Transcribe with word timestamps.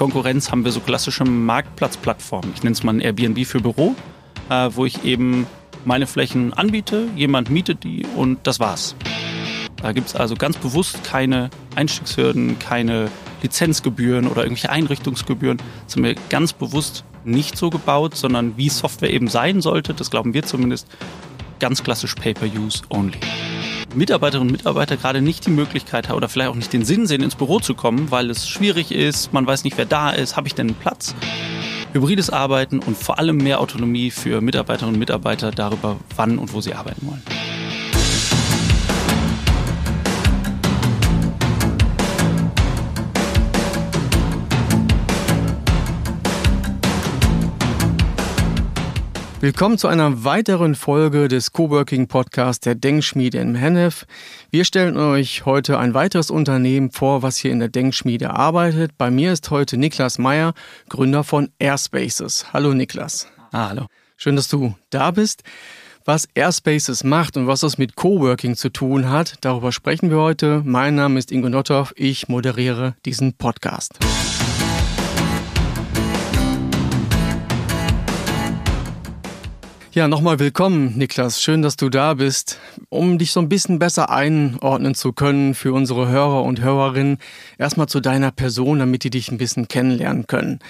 Konkurrenz 0.00 0.50
haben 0.50 0.64
wir 0.64 0.72
so 0.72 0.80
klassische 0.80 1.24
Marktplatzplattformen. 1.24 2.52
Ich 2.54 2.62
nenne 2.62 2.72
es 2.72 2.82
mal 2.82 2.94
ein 2.94 3.00
Airbnb 3.00 3.44
für 3.44 3.60
Büro, 3.60 3.94
äh, 4.48 4.70
wo 4.72 4.86
ich 4.86 5.04
eben 5.04 5.46
meine 5.84 6.06
Flächen 6.06 6.54
anbiete, 6.54 7.06
jemand 7.16 7.50
mietet 7.50 7.84
die 7.84 8.06
und 8.16 8.38
das 8.44 8.60
war's. 8.60 8.96
Da 9.76 9.92
gibt 9.92 10.08
es 10.08 10.16
also 10.16 10.36
ganz 10.36 10.56
bewusst 10.56 11.04
keine 11.04 11.50
Einstiegshürden, 11.74 12.58
keine 12.58 13.10
Lizenzgebühren 13.42 14.26
oder 14.26 14.44
irgendwelche 14.44 14.70
Einrichtungsgebühren. 14.70 15.58
Das 15.84 15.96
haben 15.96 16.04
wir 16.04 16.14
ganz 16.30 16.54
bewusst 16.54 17.04
nicht 17.24 17.58
so 17.58 17.68
gebaut, 17.68 18.16
sondern 18.16 18.56
wie 18.56 18.70
Software 18.70 19.10
eben 19.10 19.28
sein 19.28 19.60
sollte, 19.60 19.92
das 19.92 20.10
glauben 20.10 20.32
wir 20.32 20.44
zumindest, 20.44 20.86
ganz 21.58 21.84
klassisch 21.84 22.14
Pay-per-Use 22.14 22.84
only. 22.88 23.20
Mitarbeiterinnen 23.94 24.48
und 24.48 24.52
Mitarbeiter 24.52 24.96
gerade 24.96 25.20
nicht 25.20 25.46
die 25.46 25.50
Möglichkeit 25.50 26.08
haben 26.08 26.16
oder 26.16 26.28
vielleicht 26.28 26.50
auch 26.50 26.54
nicht 26.54 26.72
den 26.72 26.84
Sinn 26.84 27.06
sehen, 27.06 27.22
ins 27.22 27.34
Büro 27.34 27.58
zu 27.58 27.74
kommen, 27.74 28.10
weil 28.10 28.30
es 28.30 28.48
schwierig 28.48 28.92
ist, 28.92 29.32
man 29.32 29.46
weiß 29.46 29.64
nicht, 29.64 29.76
wer 29.78 29.86
da 29.86 30.10
ist, 30.10 30.36
habe 30.36 30.46
ich 30.46 30.54
denn 30.54 30.68
einen 30.68 30.76
Platz? 30.76 31.14
Hybrides 31.92 32.30
Arbeiten 32.30 32.78
und 32.78 32.96
vor 32.96 33.18
allem 33.18 33.36
mehr 33.38 33.60
Autonomie 33.60 34.10
für 34.10 34.40
Mitarbeiterinnen 34.40 34.94
und 34.94 35.00
Mitarbeiter 35.00 35.50
darüber, 35.50 35.96
wann 36.14 36.38
und 36.38 36.52
wo 36.52 36.60
sie 36.60 36.74
arbeiten 36.74 37.06
wollen. 37.06 37.22
Willkommen 49.42 49.78
zu 49.78 49.88
einer 49.88 50.22
weiteren 50.22 50.74
Folge 50.74 51.26
des 51.26 51.54
Coworking 51.54 52.08
Podcasts 52.08 52.60
der 52.60 52.74
Denkschmiede 52.74 53.38
in 53.38 53.54
Hennef. 53.54 54.04
Wir 54.50 54.66
stellen 54.66 54.98
euch 54.98 55.46
heute 55.46 55.78
ein 55.78 55.94
weiteres 55.94 56.30
Unternehmen 56.30 56.90
vor, 56.90 57.22
was 57.22 57.38
hier 57.38 57.50
in 57.50 57.58
der 57.58 57.70
Denkschmiede 57.70 58.34
arbeitet. 58.34 58.98
Bei 58.98 59.10
mir 59.10 59.32
ist 59.32 59.50
heute 59.50 59.78
Niklas 59.78 60.18
Meyer, 60.18 60.52
Gründer 60.90 61.24
von 61.24 61.48
Airspaces. 61.58 62.52
Hallo 62.52 62.74
Niklas. 62.74 63.28
Ah, 63.50 63.70
hallo. 63.70 63.86
Schön, 64.18 64.36
dass 64.36 64.48
du 64.48 64.74
da 64.90 65.10
bist. 65.10 65.42
Was 66.04 66.28
Airspaces 66.34 67.02
macht 67.02 67.38
und 67.38 67.46
was 67.46 67.60
das 67.60 67.78
mit 67.78 67.96
Coworking 67.96 68.56
zu 68.56 68.68
tun 68.68 69.08
hat, 69.08 69.36
darüber 69.40 69.72
sprechen 69.72 70.10
wir 70.10 70.18
heute. 70.18 70.60
Mein 70.66 70.96
Name 70.96 71.18
ist 71.18 71.32
Ingo 71.32 71.48
Nothoff, 71.48 71.94
ich 71.96 72.28
moderiere 72.28 72.94
diesen 73.06 73.32
Podcast. 73.32 73.98
Ja, 80.00 80.08
nochmal 80.08 80.38
willkommen, 80.38 80.96
Niklas. 80.96 81.42
Schön, 81.42 81.60
dass 81.60 81.76
du 81.76 81.90
da 81.90 82.14
bist. 82.14 82.58
Um 82.88 83.18
dich 83.18 83.32
so 83.32 83.40
ein 83.40 83.50
bisschen 83.50 83.78
besser 83.78 84.08
einordnen 84.08 84.94
zu 84.94 85.12
können 85.12 85.52
für 85.54 85.74
unsere 85.74 86.08
Hörer 86.08 86.42
und 86.42 86.62
Hörerinnen, 86.62 87.18
erstmal 87.58 87.86
zu 87.86 88.00
deiner 88.00 88.30
Person, 88.30 88.78
damit 88.78 89.04
die 89.04 89.10
dich 89.10 89.30
ein 89.30 89.36
bisschen 89.36 89.68
kennenlernen 89.68 90.26
können. 90.26 90.60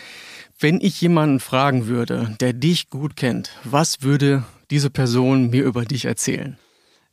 Wenn 0.58 0.80
ich 0.80 1.00
jemanden 1.00 1.38
fragen 1.38 1.86
würde, 1.86 2.36
der 2.40 2.54
dich 2.54 2.90
gut 2.90 3.14
kennt, 3.14 3.52
was 3.62 4.02
würde 4.02 4.42
diese 4.68 4.90
Person 4.90 5.50
mir 5.50 5.62
über 5.62 5.84
dich 5.84 6.06
erzählen? 6.06 6.58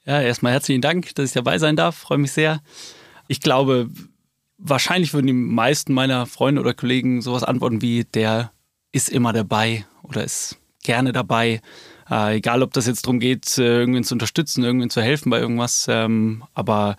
Ja, 0.03 0.19
erstmal 0.19 0.53
herzlichen 0.53 0.81
Dank, 0.81 1.13
dass 1.13 1.27
ich 1.27 1.33
dabei 1.33 1.59
sein 1.59 1.75
darf. 1.75 1.95
Freue 1.95 2.17
mich 2.17 2.31
sehr. 2.31 2.63
Ich 3.27 3.41
glaube, 3.41 3.91
wahrscheinlich 4.57 5.13
würden 5.13 5.27
die 5.27 5.33
meisten 5.33 5.93
meiner 5.93 6.25
Freunde 6.25 6.61
oder 6.61 6.73
Kollegen 6.73 7.21
sowas 7.21 7.43
antworten 7.43 7.83
wie, 7.83 8.05
der 8.05 8.51
ist 8.91 9.07
immer 9.07 9.33
dabei 9.33 9.85
oder 10.01 10.23
ist 10.23 10.57
gerne 10.81 11.11
dabei. 11.11 11.61
Äh, 12.09 12.37
egal, 12.37 12.63
ob 12.63 12.73
das 12.73 12.87
jetzt 12.87 13.05
darum 13.05 13.19
geht, 13.19 13.57
äh, 13.57 13.79
irgendwen 13.79 14.03
zu 14.03 14.15
unterstützen, 14.15 14.63
irgendwen 14.63 14.89
zu 14.89 15.01
helfen 15.01 15.29
bei 15.29 15.39
irgendwas, 15.39 15.87
ähm, 15.89 16.43
aber 16.53 16.97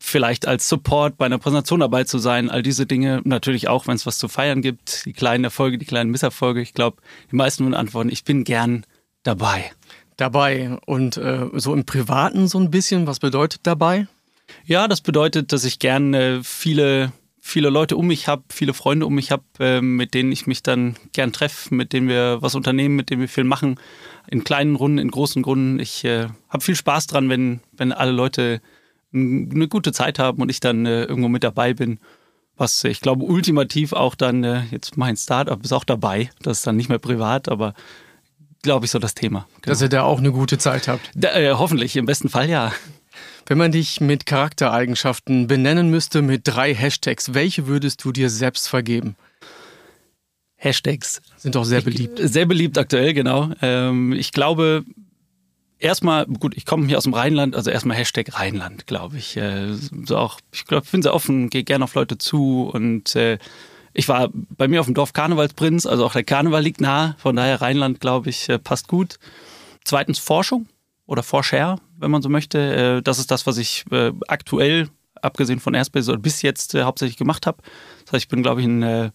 vielleicht 0.00 0.46
als 0.48 0.68
Support 0.68 1.16
bei 1.16 1.26
einer 1.26 1.38
Präsentation 1.38 1.80
dabei 1.80 2.04
zu 2.04 2.18
sein, 2.18 2.50
all 2.50 2.62
diese 2.62 2.86
Dinge, 2.86 3.20
natürlich 3.24 3.68
auch, 3.68 3.86
wenn 3.86 3.96
es 3.96 4.06
was 4.06 4.18
zu 4.18 4.28
feiern 4.28 4.62
gibt, 4.62 5.04
die 5.06 5.12
kleinen 5.12 5.44
Erfolge, 5.44 5.78
die 5.78 5.86
kleinen 5.86 6.10
Misserfolge. 6.10 6.60
Ich 6.60 6.74
glaube, 6.74 6.98
die 7.30 7.36
meisten 7.36 7.64
würden 7.64 7.74
antworten, 7.74 8.10
ich 8.10 8.24
bin 8.24 8.44
gern 8.44 8.84
dabei. 9.22 9.70
Dabei 10.16 10.78
und 10.86 11.16
äh, 11.18 11.48
so 11.54 11.74
im 11.74 11.84
Privaten 11.84 12.48
so 12.48 12.58
ein 12.58 12.70
bisschen, 12.70 13.06
was 13.06 13.20
bedeutet 13.20 13.60
dabei? 13.64 14.08
Ja, 14.64 14.88
das 14.88 15.00
bedeutet, 15.00 15.52
dass 15.52 15.64
ich 15.64 15.78
gerne 15.78 16.40
viele 16.42 17.12
viele 17.46 17.70
Leute 17.70 17.96
um 17.96 18.08
mich 18.08 18.26
habe, 18.26 18.42
viele 18.50 18.74
Freunde 18.74 19.06
um 19.06 19.14
mich 19.14 19.30
habe, 19.30 19.44
äh, 19.60 19.80
mit 19.80 20.14
denen 20.14 20.32
ich 20.32 20.48
mich 20.48 20.64
dann 20.64 20.96
gern 21.12 21.32
treffe, 21.32 21.72
mit 21.72 21.92
denen 21.92 22.08
wir 22.08 22.38
was 22.40 22.56
unternehmen, 22.56 22.96
mit 22.96 23.08
denen 23.08 23.20
wir 23.20 23.28
viel 23.28 23.44
machen. 23.44 23.78
In 24.26 24.42
kleinen 24.42 24.74
Runden, 24.74 24.98
in 24.98 25.10
großen 25.10 25.44
Runden. 25.44 25.78
Ich 25.78 26.04
äh, 26.04 26.26
habe 26.48 26.64
viel 26.64 26.74
Spaß 26.74 27.06
dran, 27.06 27.28
wenn, 27.28 27.60
wenn 27.72 27.92
alle 27.92 28.10
Leute 28.10 28.60
eine 29.14 29.68
gute 29.68 29.92
Zeit 29.92 30.18
haben 30.18 30.42
und 30.42 30.50
ich 30.50 30.58
dann 30.58 30.84
äh, 30.86 31.04
irgendwo 31.04 31.28
mit 31.28 31.44
dabei 31.44 31.72
bin. 31.72 32.00
Was 32.56 32.82
ich 32.82 33.00
glaube, 33.00 33.24
ultimativ 33.24 33.92
auch 33.92 34.16
dann, 34.16 34.42
äh, 34.42 34.64
jetzt 34.72 34.96
mein 34.96 35.16
Startup 35.16 35.62
ist 35.64 35.72
auch 35.72 35.84
dabei. 35.84 36.30
Das 36.42 36.58
ist 36.58 36.66
dann 36.66 36.76
nicht 36.76 36.88
mehr 36.88 36.98
privat, 36.98 37.48
aber 37.48 37.74
glaube 38.62 38.86
ich 38.86 38.90
so 38.90 38.98
das 38.98 39.14
Thema. 39.14 39.46
Genau. 39.62 39.72
Dass 39.72 39.82
ihr 39.82 39.88
da 39.88 40.02
auch 40.02 40.18
eine 40.18 40.32
gute 40.32 40.58
Zeit 40.58 40.88
habt. 40.88 41.10
Da, 41.14 41.32
äh, 41.34 41.52
hoffentlich, 41.52 41.96
im 41.96 42.06
besten 42.06 42.28
Fall 42.28 42.50
ja. 42.50 42.72
Wenn 43.46 43.58
man 43.58 43.72
dich 43.72 44.00
mit 44.00 44.26
Charaktereigenschaften 44.26 45.46
benennen 45.46 45.90
müsste 45.90 46.22
mit 46.22 46.42
drei 46.44 46.74
Hashtags, 46.74 47.34
welche 47.34 47.66
würdest 47.66 48.04
du 48.04 48.12
dir 48.12 48.30
selbst 48.30 48.68
vergeben? 48.68 49.16
Hashtags. 50.56 51.20
Sind 51.36 51.54
doch 51.54 51.64
sehr 51.64 51.82
beliebt. 51.82 52.18
Ich, 52.18 52.30
sehr 52.30 52.46
beliebt 52.46 52.78
aktuell, 52.78 53.14
genau. 53.14 53.50
Ähm, 53.62 54.12
ich 54.12 54.32
glaube, 54.32 54.84
erstmal, 55.78 56.26
gut, 56.26 56.56
ich 56.56 56.64
komme 56.64 56.86
hier 56.86 56.98
aus 56.98 57.04
dem 57.04 57.14
Rheinland, 57.14 57.54
also 57.54 57.70
erstmal 57.70 57.96
Hashtag 57.96 58.34
Rheinland, 58.34 58.86
glaube 58.86 59.18
ich. 59.18 59.36
Äh, 59.36 59.74
so 60.04 60.16
auch, 60.16 60.40
ich 60.52 60.64
glaube, 60.64 60.84
ich 60.84 60.92
bin 60.92 61.02
sehr 61.02 61.14
offen, 61.14 61.50
gehe 61.50 61.64
gerne 61.64 61.84
auf 61.84 61.94
Leute 61.94 62.18
zu 62.18 62.70
und 62.72 63.14
äh, 63.16 63.38
ich 63.92 64.08
war 64.08 64.28
bei 64.32 64.68
mir 64.68 64.80
auf 64.80 64.86
dem 64.86 64.94
Dorf 64.94 65.12
Karnevalsprinz, 65.12 65.86
also 65.86 66.04
auch 66.04 66.12
der 66.12 66.24
Karneval 66.24 66.62
liegt 66.62 66.80
nah, 66.80 67.16
von 67.18 67.36
daher 67.36 67.62
Rheinland, 67.62 68.00
glaube 68.00 68.30
ich, 68.30 68.48
äh, 68.48 68.58
passt 68.58 68.88
gut. 68.88 69.18
Zweitens 69.84 70.18
Forschung 70.18 70.66
oder 71.06 71.22
Forscher, 71.22 71.78
wenn 71.98 72.10
man 72.10 72.22
so 72.22 72.28
möchte. 72.28 72.58
Äh, 72.98 73.02
das 73.02 73.18
ist 73.18 73.30
das, 73.30 73.46
was 73.46 73.58
ich 73.58 73.84
äh, 73.90 74.12
aktuell, 74.28 74.88
abgesehen 75.22 75.60
von 75.60 75.74
Airspace, 75.74 76.12
bis 76.18 76.42
jetzt 76.42 76.74
äh, 76.74 76.82
hauptsächlich 76.82 77.16
gemacht 77.16 77.46
habe. 77.46 77.62
Das 78.04 78.14
heißt, 78.14 78.24
ich 78.24 78.28
bin, 78.28 78.42
glaube 78.42 78.60
ich, 78.60 78.66
ein 78.66 79.12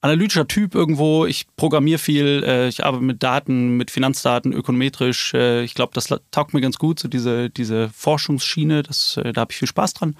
analytischer 0.00 0.48
Typ 0.48 0.74
irgendwo. 0.74 1.26
Ich 1.26 1.46
programmiere 1.56 1.98
viel, 1.98 2.66
ich 2.68 2.84
arbeite 2.84 3.04
mit 3.04 3.22
Daten, 3.22 3.76
mit 3.76 3.90
Finanzdaten, 3.90 4.52
ökonometrisch. 4.52 5.34
Ich 5.34 5.74
glaube, 5.74 5.92
das 5.94 6.08
taugt 6.30 6.54
mir 6.54 6.60
ganz 6.60 6.78
gut, 6.78 6.98
so 6.98 7.06
diese, 7.06 7.50
diese 7.50 7.88
Forschungsschiene. 7.90 8.82
Das, 8.82 9.20
da 9.22 9.42
habe 9.42 9.52
ich 9.52 9.58
viel 9.58 9.68
Spaß 9.68 9.94
dran. 9.94 10.16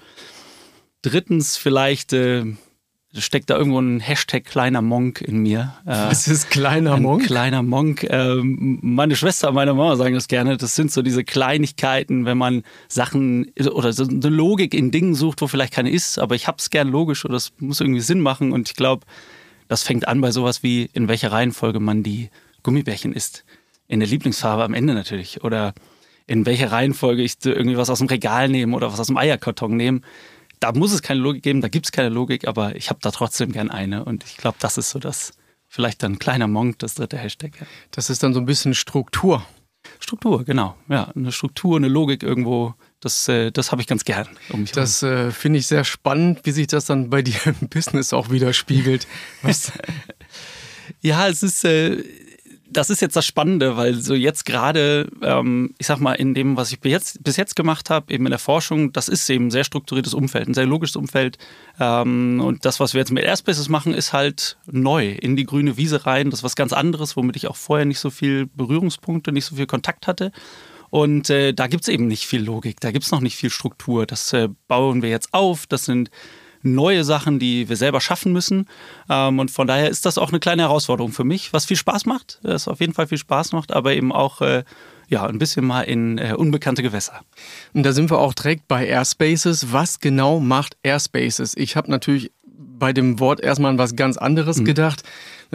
Drittens 1.01 1.57
vielleicht 1.57 2.13
steckt 3.21 3.49
da 3.49 3.57
irgendwo 3.57 3.79
ein 3.79 3.99
Hashtag 3.99 4.43
kleiner 4.45 4.81
Monk 4.81 5.21
in 5.21 5.37
mir. 5.37 5.73
Äh, 5.85 5.91
Was 5.91 6.27
ist 6.27 6.49
kleiner 6.49 6.95
ein 6.95 7.03
Monk? 7.03 7.25
Kleiner 7.25 7.61
Monk. 7.61 8.05
Ähm, 8.09 8.79
meine 8.81 9.15
Schwester 9.15 9.49
und 9.49 9.55
meine 9.55 9.73
Mama 9.73 9.95
sagen 9.95 10.15
das 10.15 10.27
gerne. 10.27 10.57
Das 10.57 10.75
sind 10.75 10.91
so 10.91 11.01
diese 11.01 11.23
Kleinigkeiten, 11.23 12.25
wenn 12.25 12.37
man 12.37 12.63
Sachen 12.87 13.51
oder 13.71 13.93
so 13.93 14.03
eine 14.05 14.29
Logik 14.29 14.73
in 14.73 14.91
Dingen 14.91 15.13
sucht, 15.13 15.41
wo 15.41 15.47
vielleicht 15.47 15.73
keine 15.73 15.91
ist, 15.91 16.17
aber 16.17 16.35
ich 16.35 16.47
hab's 16.47 16.69
gern 16.69 16.87
logisch 16.87 17.23
oder 17.25 17.35
das 17.35 17.53
muss 17.59 17.81
irgendwie 17.81 18.01
Sinn 18.01 18.19
machen. 18.19 18.51
Und 18.51 18.69
ich 18.69 18.75
glaube, 18.75 19.05
das 19.67 19.83
fängt 19.83 20.07
an 20.07 20.19
bei 20.21 20.31
sowas 20.31 20.63
wie, 20.63 20.89
in 20.93 21.07
welcher 21.07 21.31
Reihenfolge 21.31 21.79
man 21.79 22.01
die 22.03 22.29
Gummibärchen 22.63 23.13
isst. 23.13 23.45
In 23.87 23.99
der 23.99 24.09
Lieblingsfarbe 24.09 24.63
am 24.63 24.73
Ende 24.73 24.93
natürlich. 24.95 25.43
Oder 25.43 25.73
in 26.25 26.45
welcher 26.45 26.71
Reihenfolge 26.71 27.21
ich 27.21 27.35
irgendwie 27.43 27.77
was 27.77 27.89
aus 27.89 27.99
dem 27.99 28.07
Regal 28.07 28.49
nehme 28.49 28.75
oder 28.75 28.91
was 28.91 28.99
aus 28.99 29.07
dem 29.07 29.17
Eierkarton 29.17 29.75
nehme 29.75 30.01
da 30.63 30.71
muss 30.71 30.93
es 30.93 31.01
keine 31.01 31.19
Logik 31.19 31.43
geben, 31.43 31.59
da 31.59 31.67
gibt 31.67 31.87
es 31.87 31.91
keine 31.91 32.07
Logik, 32.07 32.47
aber 32.47 32.77
ich 32.77 32.89
habe 32.89 32.99
da 33.01 33.11
trotzdem 33.11 33.51
gern 33.51 33.69
eine. 33.69 34.05
Und 34.05 34.23
ich 34.23 34.37
glaube, 34.37 34.55
das 34.61 34.77
ist 34.77 34.91
so 34.91 34.99
das, 34.99 35.33
vielleicht 35.67 36.03
dann 36.03 36.19
kleiner 36.19 36.47
Monk, 36.47 36.79
das 36.79 36.95
dritte 36.95 37.17
Hashtag. 37.17 37.51
Das 37.91 38.09
ist 38.09 38.23
dann 38.23 38.33
so 38.33 38.39
ein 38.39 38.45
bisschen 38.45 38.73
Struktur. 38.73 39.45
Struktur, 39.99 40.45
genau. 40.45 40.77
Ja, 40.87 41.11
eine 41.13 41.33
Struktur, 41.33 41.75
eine 41.75 41.89
Logik 41.89 42.23
irgendwo, 42.23 42.75
das, 43.01 43.27
äh, 43.27 43.51
das 43.51 43.73
habe 43.73 43.81
ich 43.81 43.87
ganz 43.87 44.05
gern. 44.05 44.29
Um 44.49 44.63
das 44.73 45.03
äh, 45.03 45.31
finde 45.31 45.59
ich 45.59 45.67
sehr 45.67 45.83
spannend, 45.83 46.39
wie 46.43 46.51
sich 46.51 46.67
das 46.67 46.85
dann 46.85 47.09
bei 47.09 47.21
dir 47.21 47.35
im 47.45 47.67
Business 47.67 48.13
auch 48.13 48.29
widerspiegelt. 48.29 49.05
ja, 51.01 51.27
es 51.27 51.43
ist, 51.43 51.65
äh, 51.65 52.01
das 52.73 52.89
ist 52.89 53.01
jetzt 53.01 53.15
das 53.15 53.25
Spannende, 53.25 53.77
weil 53.77 53.95
so 53.95 54.13
jetzt 54.13 54.45
gerade, 54.45 55.09
ähm, 55.21 55.73
ich 55.77 55.87
sag 55.87 55.99
mal, 55.99 56.13
in 56.13 56.33
dem, 56.33 56.57
was 56.57 56.71
ich 56.71 56.79
bis 56.79 56.91
jetzt, 56.91 57.23
bis 57.23 57.37
jetzt 57.37 57.55
gemacht 57.55 57.89
habe, 57.89 58.13
eben 58.13 58.25
in 58.25 58.31
der 58.31 58.39
Forschung, 58.39 58.91
das 58.91 59.07
ist 59.07 59.29
eben 59.29 59.47
ein 59.47 59.51
sehr 59.51 59.63
strukturiertes 59.63 60.13
Umfeld, 60.13 60.47
ein 60.47 60.53
sehr 60.53 60.65
logisches 60.65 60.95
Umfeld. 60.95 61.37
Ähm, 61.79 62.41
und 62.43 62.65
das, 62.65 62.79
was 62.79 62.93
wir 62.93 62.99
jetzt 62.99 63.11
mit 63.11 63.23
Airspaces 63.23 63.69
machen, 63.69 63.93
ist 63.93 64.13
halt 64.13 64.57
neu 64.65 65.11
in 65.11 65.35
die 65.35 65.45
grüne 65.45 65.77
Wiese 65.77 66.05
rein. 66.05 66.29
Das 66.29 66.39
ist 66.39 66.43
was 66.43 66.55
ganz 66.55 66.73
anderes, 66.73 67.15
womit 67.15 67.35
ich 67.35 67.47
auch 67.47 67.55
vorher 67.55 67.85
nicht 67.85 67.99
so 67.99 68.09
viel 68.09 68.47
Berührungspunkte, 68.47 69.31
nicht 69.31 69.45
so 69.45 69.55
viel 69.55 69.67
Kontakt 69.67 70.07
hatte. 70.07 70.31
Und 70.89 71.29
äh, 71.29 71.53
da 71.53 71.67
gibt 71.67 71.83
es 71.83 71.87
eben 71.87 72.07
nicht 72.07 72.27
viel 72.27 72.43
Logik, 72.43 72.79
da 72.79 72.91
gibt 72.91 73.05
es 73.05 73.11
noch 73.11 73.21
nicht 73.21 73.35
viel 73.35 73.49
Struktur. 73.49 74.05
Das 74.05 74.31
äh, 74.33 74.49
bauen 74.67 75.01
wir 75.01 75.09
jetzt 75.09 75.33
auf. 75.33 75.65
Das 75.65 75.85
sind 75.85 76.11
neue 76.63 77.03
Sachen, 77.03 77.39
die 77.39 77.69
wir 77.69 77.75
selber 77.75 78.01
schaffen 78.01 78.33
müssen. 78.33 78.67
Ähm, 79.09 79.39
und 79.39 79.51
von 79.51 79.67
daher 79.67 79.89
ist 79.89 80.05
das 80.05 80.17
auch 80.17 80.29
eine 80.29 80.39
kleine 80.39 80.63
Herausforderung 80.63 81.11
für 81.11 81.23
mich, 81.23 81.53
was 81.53 81.65
viel 81.65 81.77
Spaß 81.77 82.05
macht, 82.05 82.39
das 82.43 82.67
auf 82.67 82.79
jeden 82.79 82.93
Fall 82.93 83.07
viel 83.07 83.17
Spaß 83.17 83.51
macht, 83.51 83.71
aber 83.71 83.93
eben 83.93 84.11
auch 84.11 84.41
äh, 84.41 84.63
ja, 85.09 85.25
ein 85.25 85.37
bisschen 85.37 85.65
mal 85.65 85.81
in 85.81 86.17
äh, 86.17 86.33
unbekannte 86.35 86.81
Gewässer. 86.81 87.21
Und 87.73 87.83
da 87.83 87.93
sind 87.93 88.09
wir 88.09 88.19
auch 88.19 88.33
direkt 88.33 88.67
bei 88.67 88.87
Airspaces. 88.87 89.71
Was 89.71 89.99
genau 89.99 90.39
macht 90.39 90.77
Airspaces? 90.83 91.55
Ich 91.55 91.75
habe 91.75 91.91
natürlich 91.91 92.31
bei 92.45 92.93
dem 92.93 93.19
Wort 93.19 93.39
erstmal 93.39 93.71
an 93.71 93.77
was 93.77 93.95
ganz 93.95 94.17
anderes 94.17 94.59
mhm. 94.59 94.65
gedacht. 94.65 95.03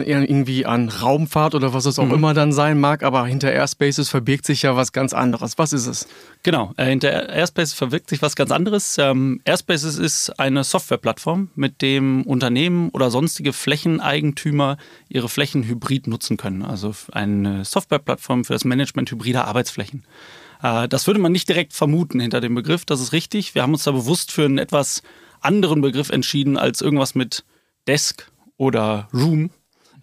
Irgendwie 0.03 0.65
an 0.65 0.89
Raumfahrt 0.89 1.55
oder 1.55 1.73
was 1.73 1.85
es 1.85 1.99
auch 1.99 2.05
mhm. 2.05 2.13
immer 2.13 2.33
dann 2.33 2.51
sein 2.51 2.79
mag, 2.79 3.03
aber 3.03 3.25
hinter 3.25 3.51
Airspaces 3.51 4.09
verbirgt 4.09 4.45
sich 4.45 4.63
ja 4.63 4.75
was 4.75 4.91
ganz 4.91 5.13
anderes. 5.13 5.57
Was 5.57 5.73
ist 5.73 5.87
es? 5.87 6.07
Genau, 6.43 6.73
äh, 6.77 6.85
hinter 6.85 7.29
Airspaces 7.29 7.73
verbirgt 7.73 8.09
sich 8.09 8.21
was 8.21 8.35
ganz 8.35 8.51
anderes. 8.51 8.97
Ähm, 8.97 9.41
Airspaces 9.45 9.97
ist 9.97 10.39
eine 10.39 10.63
Softwareplattform, 10.63 11.49
mit 11.55 11.81
dem 11.81 12.23
Unternehmen 12.23 12.89
oder 12.89 13.11
sonstige 13.11 13.53
Flächeneigentümer 13.53 14.77
ihre 15.07 15.29
Flächen 15.29 15.63
hybrid 15.63 16.07
nutzen 16.07 16.37
können. 16.37 16.63
Also 16.63 16.93
eine 17.11 17.65
Softwareplattform 17.65 18.45
für 18.45 18.53
das 18.53 18.65
Management 18.65 19.11
hybrider 19.11 19.45
Arbeitsflächen. 19.45 20.05
Äh, 20.61 20.87
das 20.87 21.07
würde 21.07 21.19
man 21.19 21.31
nicht 21.31 21.49
direkt 21.49 21.73
vermuten 21.73 22.19
hinter 22.19 22.41
dem 22.41 22.55
Begriff, 22.55 22.85
das 22.85 23.01
ist 23.01 23.13
richtig. 23.13 23.55
Wir 23.55 23.61
haben 23.61 23.73
uns 23.73 23.83
da 23.83 23.91
bewusst 23.91 24.31
für 24.31 24.45
einen 24.45 24.57
etwas 24.57 25.01
anderen 25.41 25.81
Begriff 25.81 26.09
entschieden 26.09 26.57
als 26.57 26.81
irgendwas 26.81 27.15
mit 27.15 27.45
Desk 27.87 28.29
oder 28.57 29.07
Room, 29.13 29.51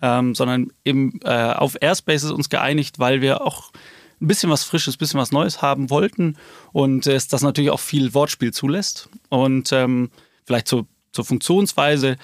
ähm, 0.02 0.34
sondern 0.34 0.72
eben 0.84 1.20
äh, 1.24 1.52
auf 1.54 1.76
Airspaces 1.80 2.30
uns 2.30 2.48
geeinigt, 2.48 2.98
weil 2.98 3.20
wir 3.20 3.40
auch 3.40 3.72
ein 4.20 4.28
bisschen 4.28 4.50
was 4.50 4.64
Frisches, 4.64 4.96
ein 4.96 4.98
bisschen 4.98 5.20
was 5.20 5.32
Neues 5.32 5.62
haben 5.62 5.90
wollten 5.90 6.36
und 6.72 7.06
es 7.06 7.28
das 7.28 7.42
natürlich 7.42 7.70
auch 7.70 7.80
viel 7.80 8.14
Wortspiel 8.14 8.52
zulässt. 8.52 9.08
Und 9.28 9.72
ähm, 9.72 10.10
vielleicht 10.44 10.68
zur, 10.68 10.86
zur 11.12 11.24
Funktionsweise 11.24 12.16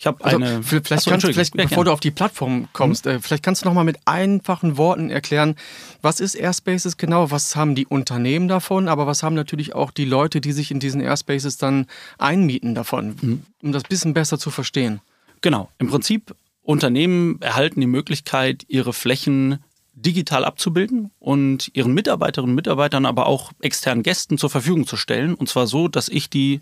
ich 0.00 0.06
habe 0.06 0.24
also, 0.24 0.38
eine. 0.38 0.62
Vielleicht, 0.62 0.92
Achso, 0.92 1.10
kannst, 1.10 1.26
vielleicht 1.26 1.54
bevor 1.54 1.84
du 1.84 1.92
auf 1.92 2.00
die 2.00 2.10
Plattform 2.10 2.68
kommst, 2.72 3.04
mhm. 3.04 3.20
vielleicht 3.20 3.42
kannst 3.42 3.60
du 3.60 3.66
noch 3.66 3.74
mal 3.74 3.84
mit 3.84 3.98
einfachen 4.06 4.78
Worten 4.78 5.10
erklären, 5.10 5.56
was 6.00 6.20
ist 6.20 6.36
Airspaces 6.36 6.96
genau, 6.96 7.30
was 7.30 7.54
haben 7.54 7.74
die 7.74 7.84
Unternehmen 7.84 8.48
davon, 8.48 8.88
aber 8.88 9.06
was 9.06 9.22
haben 9.22 9.34
natürlich 9.34 9.74
auch 9.74 9.90
die 9.90 10.06
Leute, 10.06 10.40
die 10.40 10.52
sich 10.52 10.70
in 10.70 10.80
diesen 10.80 11.02
Airspaces 11.02 11.58
dann 11.58 11.86
einmieten 12.16 12.74
davon, 12.74 13.14
mhm. 13.20 13.42
um 13.62 13.72
das 13.72 13.84
ein 13.84 13.88
bisschen 13.90 14.14
besser 14.14 14.38
zu 14.38 14.50
verstehen. 14.50 15.02
Genau. 15.42 15.68
Im 15.78 15.88
Prinzip 15.88 16.34
Unternehmen 16.70 17.42
erhalten 17.42 17.80
die 17.80 17.88
Möglichkeit, 17.88 18.64
ihre 18.68 18.92
Flächen 18.92 19.58
digital 19.92 20.44
abzubilden 20.44 21.10
und 21.18 21.68
ihren 21.74 21.92
Mitarbeiterinnen 21.92 22.52
und 22.52 22.54
Mitarbeitern, 22.54 23.06
aber 23.06 23.26
auch 23.26 23.50
externen 23.60 24.04
Gästen 24.04 24.38
zur 24.38 24.50
Verfügung 24.50 24.86
zu 24.86 24.96
stellen. 24.96 25.34
Und 25.34 25.48
zwar 25.48 25.66
so, 25.66 25.88
dass 25.88 26.08
ich 26.08 26.30
die 26.30 26.60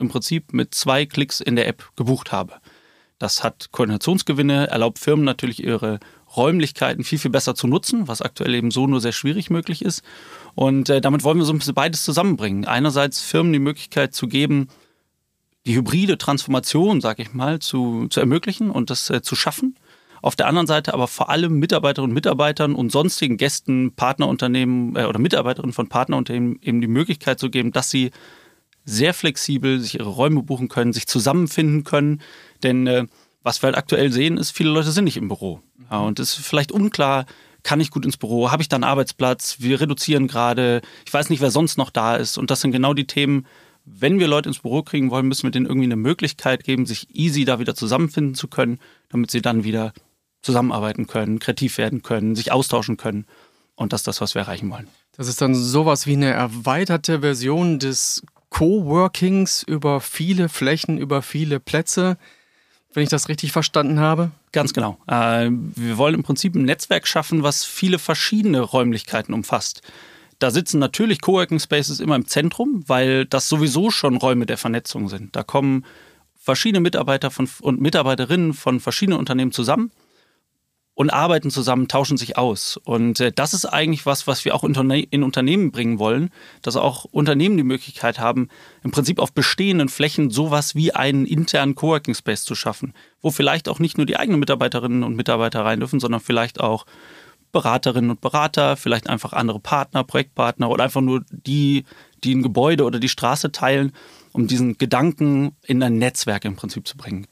im 0.00 0.08
Prinzip 0.08 0.52
mit 0.52 0.74
zwei 0.74 1.06
Klicks 1.06 1.40
in 1.40 1.54
der 1.54 1.68
App 1.68 1.88
gebucht 1.94 2.32
habe. 2.32 2.54
Das 3.18 3.44
hat 3.44 3.70
Koordinationsgewinne, 3.70 4.66
erlaubt 4.66 4.98
Firmen 4.98 5.24
natürlich 5.24 5.62
ihre 5.62 6.00
Räumlichkeiten 6.36 7.04
viel, 7.04 7.20
viel 7.20 7.30
besser 7.30 7.54
zu 7.54 7.68
nutzen, 7.68 8.08
was 8.08 8.22
aktuell 8.22 8.54
eben 8.54 8.72
so 8.72 8.88
nur 8.88 9.00
sehr 9.00 9.12
schwierig 9.12 9.50
möglich 9.50 9.84
ist. 9.84 10.02
Und 10.56 10.90
äh, 10.90 11.00
damit 11.00 11.22
wollen 11.22 11.38
wir 11.38 11.44
so 11.44 11.52
ein 11.52 11.58
bisschen 11.58 11.74
beides 11.74 12.04
zusammenbringen. 12.04 12.64
Einerseits 12.64 13.20
Firmen 13.20 13.52
die 13.52 13.60
Möglichkeit 13.60 14.16
zu 14.16 14.26
geben, 14.26 14.66
die 15.66 15.76
hybride 15.76 16.18
Transformation, 16.18 17.00
sag 17.00 17.18
ich 17.18 17.32
mal, 17.32 17.58
zu, 17.58 18.06
zu 18.08 18.20
ermöglichen 18.20 18.70
und 18.70 18.90
das 18.90 19.10
äh, 19.10 19.22
zu 19.22 19.34
schaffen. 19.34 19.76
Auf 20.20 20.36
der 20.36 20.46
anderen 20.46 20.66
Seite 20.66 20.94
aber 20.94 21.06
vor 21.06 21.28
allem 21.28 21.58
Mitarbeiterinnen 21.58 22.10
und 22.10 22.14
Mitarbeitern 22.14 22.74
und 22.74 22.90
sonstigen 22.90 23.36
Gästen, 23.36 23.92
Partnerunternehmen 23.94 24.96
äh, 24.96 25.04
oder 25.04 25.18
Mitarbeiterinnen 25.18 25.72
von 25.72 25.88
Partnerunternehmen 25.88 26.58
eben 26.62 26.80
die 26.80 26.86
Möglichkeit 26.86 27.38
zu 27.38 27.50
geben, 27.50 27.72
dass 27.72 27.90
sie 27.90 28.10
sehr 28.84 29.14
flexibel 29.14 29.80
sich 29.80 29.94
ihre 29.98 30.10
Räume 30.10 30.42
buchen 30.42 30.68
können, 30.68 30.92
sich 30.92 31.06
zusammenfinden 31.06 31.84
können. 31.84 32.20
Denn 32.62 32.86
äh, 32.86 33.06
was 33.42 33.62
wir 33.62 33.68
halt 33.68 33.76
aktuell 33.76 34.12
sehen, 34.12 34.36
ist, 34.36 34.50
viele 34.50 34.70
Leute 34.70 34.92
sind 34.92 35.04
nicht 35.04 35.16
im 35.16 35.28
Büro. 35.28 35.60
Ja, 35.90 35.98
und 35.98 36.18
es 36.18 36.38
ist 36.38 36.46
vielleicht 36.46 36.72
unklar, 36.72 37.26
kann 37.62 37.80
ich 37.80 37.90
gut 37.90 38.04
ins 38.04 38.18
Büro, 38.18 38.50
habe 38.50 38.62
ich 38.62 38.68
da 38.68 38.76
einen 38.76 38.84
Arbeitsplatz, 38.84 39.56
wir 39.60 39.80
reduzieren 39.80 40.26
gerade, 40.26 40.82
ich 41.06 41.12
weiß 41.12 41.30
nicht, 41.30 41.40
wer 41.40 41.50
sonst 41.50 41.78
noch 41.78 41.90
da 41.90 42.16
ist. 42.16 42.36
Und 42.36 42.50
das 42.50 42.60
sind 42.60 42.72
genau 42.72 42.92
die 42.92 43.06
Themen, 43.06 43.46
wenn 43.84 44.18
wir 44.18 44.28
Leute 44.28 44.48
ins 44.48 44.60
Büro 44.60 44.82
kriegen 44.82 45.10
wollen, 45.10 45.26
müssen 45.26 45.44
wir 45.44 45.50
denen 45.50 45.66
irgendwie 45.66 45.86
eine 45.86 45.96
Möglichkeit 45.96 46.64
geben, 46.64 46.86
sich 46.86 47.14
easy 47.14 47.44
da 47.44 47.58
wieder 47.58 47.74
zusammenfinden 47.74 48.34
zu 48.34 48.48
können, 48.48 48.78
damit 49.10 49.30
sie 49.30 49.42
dann 49.42 49.64
wieder 49.64 49.92
zusammenarbeiten 50.42 51.06
können, 51.06 51.38
kreativ 51.38 51.78
werden 51.78 52.02
können, 52.02 52.34
sich 52.34 52.52
austauschen 52.52 52.96
können. 52.96 53.26
Und 53.74 53.92
das 53.92 54.00
ist 54.00 54.06
das, 54.06 54.20
was 54.20 54.34
wir 54.34 54.42
erreichen 54.42 54.70
wollen. 54.70 54.88
Das 55.16 55.28
ist 55.28 55.40
dann 55.40 55.54
sowas 55.54 56.06
wie 56.06 56.14
eine 56.14 56.30
erweiterte 56.30 57.20
Version 57.20 57.78
des 57.78 58.22
Coworkings 58.50 59.64
über 59.64 60.00
viele 60.00 60.48
Flächen, 60.48 60.98
über 60.98 61.22
viele 61.22 61.60
Plätze, 61.60 62.16
wenn 62.92 63.02
ich 63.02 63.08
das 63.08 63.28
richtig 63.28 63.52
verstanden 63.52 63.98
habe? 63.98 64.30
Ganz 64.52 64.72
genau. 64.72 64.98
Äh, 65.08 65.50
wir 65.50 65.98
wollen 65.98 66.14
im 66.14 66.22
Prinzip 66.22 66.54
ein 66.54 66.62
Netzwerk 66.62 67.08
schaffen, 67.08 67.42
was 67.42 67.64
viele 67.64 67.98
verschiedene 67.98 68.60
Räumlichkeiten 68.60 69.34
umfasst. 69.34 69.82
Da 70.44 70.50
sitzen 70.50 70.78
natürlich 70.78 71.22
Coworking 71.22 71.58
Spaces 71.58 72.00
immer 72.00 72.16
im 72.16 72.26
Zentrum, 72.26 72.84
weil 72.86 73.24
das 73.24 73.48
sowieso 73.48 73.90
schon 73.90 74.18
Räume 74.18 74.44
der 74.44 74.58
Vernetzung 74.58 75.08
sind. 75.08 75.34
Da 75.34 75.42
kommen 75.42 75.86
verschiedene 76.34 76.80
Mitarbeiter 76.80 77.30
von, 77.30 77.48
und 77.62 77.80
Mitarbeiterinnen 77.80 78.52
von 78.52 78.78
verschiedenen 78.78 79.18
Unternehmen 79.18 79.52
zusammen 79.52 79.90
und 80.92 81.08
arbeiten 81.08 81.48
zusammen, 81.48 81.88
tauschen 81.88 82.18
sich 82.18 82.36
aus. 82.36 82.76
Und 82.76 83.20
äh, 83.20 83.32
das 83.32 83.54
ist 83.54 83.64
eigentlich 83.64 84.04
was, 84.04 84.26
was 84.26 84.44
wir 84.44 84.54
auch 84.54 84.64
in 84.64 85.22
Unternehmen 85.22 85.72
bringen 85.72 85.98
wollen, 85.98 86.28
dass 86.60 86.76
auch 86.76 87.06
Unternehmen 87.06 87.56
die 87.56 87.62
Möglichkeit 87.62 88.18
haben, 88.18 88.50
im 88.82 88.90
Prinzip 88.90 89.20
auf 89.20 89.32
bestehenden 89.32 89.88
Flächen 89.88 90.30
sowas 90.30 90.74
wie 90.74 90.92
einen 90.92 91.24
internen 91.24 91.74
Coworking 91.74 92.14
Space 92.14 92.44
zu 92.44 92.54
schaffen, 92.54 92.92
wo 93.22 93.30
vielleicht 93.30 93.66
auch 93.66 93.78
nicht 93.78 93.96
nur 93.96 94.04
die 94.04 94.18
eigenen 94.18 94.40
Mitarbeiterinnen 94.40 95.04
und 95.04 95.16
Mitarbeiter 95.16 95.64
rein 95.64 95.80
dürfen, 95.80 96.00
sondern 96.00 96.20
vielleicht 96.20 96.60
auch 96.60 96.84
Beraterinnen 97.54 98.10
und 98.10 98.20
Berater, 98.20 98.76
vielleicht 98.76 99.08
einfach 99.08 99.32
andere 99.32 99.60
Partner, 99.60 100.04
Projektpartner 100.04 100.68
oder 100.68 100.84
einfach 100.84 101.00
nur 101.00 101.24
die, 101.30 101.84
die 102.24 102.34
ein 102.34 102.42
Gebäude 102.42 102.84
oder 102.84 102.98
die 102.98 103.08
Straße 103.08 103.52
teilen, 103.52 103.92
um 104.32 104.46
diesen 104.46 104.76
Gedanken 104.76 105.52
in 105.62 105.82
ein 105.82 105.96
Netzwerk 105.96 106.44
im 106.44 106.56
Prinzip 106.56 106.86
zu 106.86 106.96
bringen. 106.96 107.26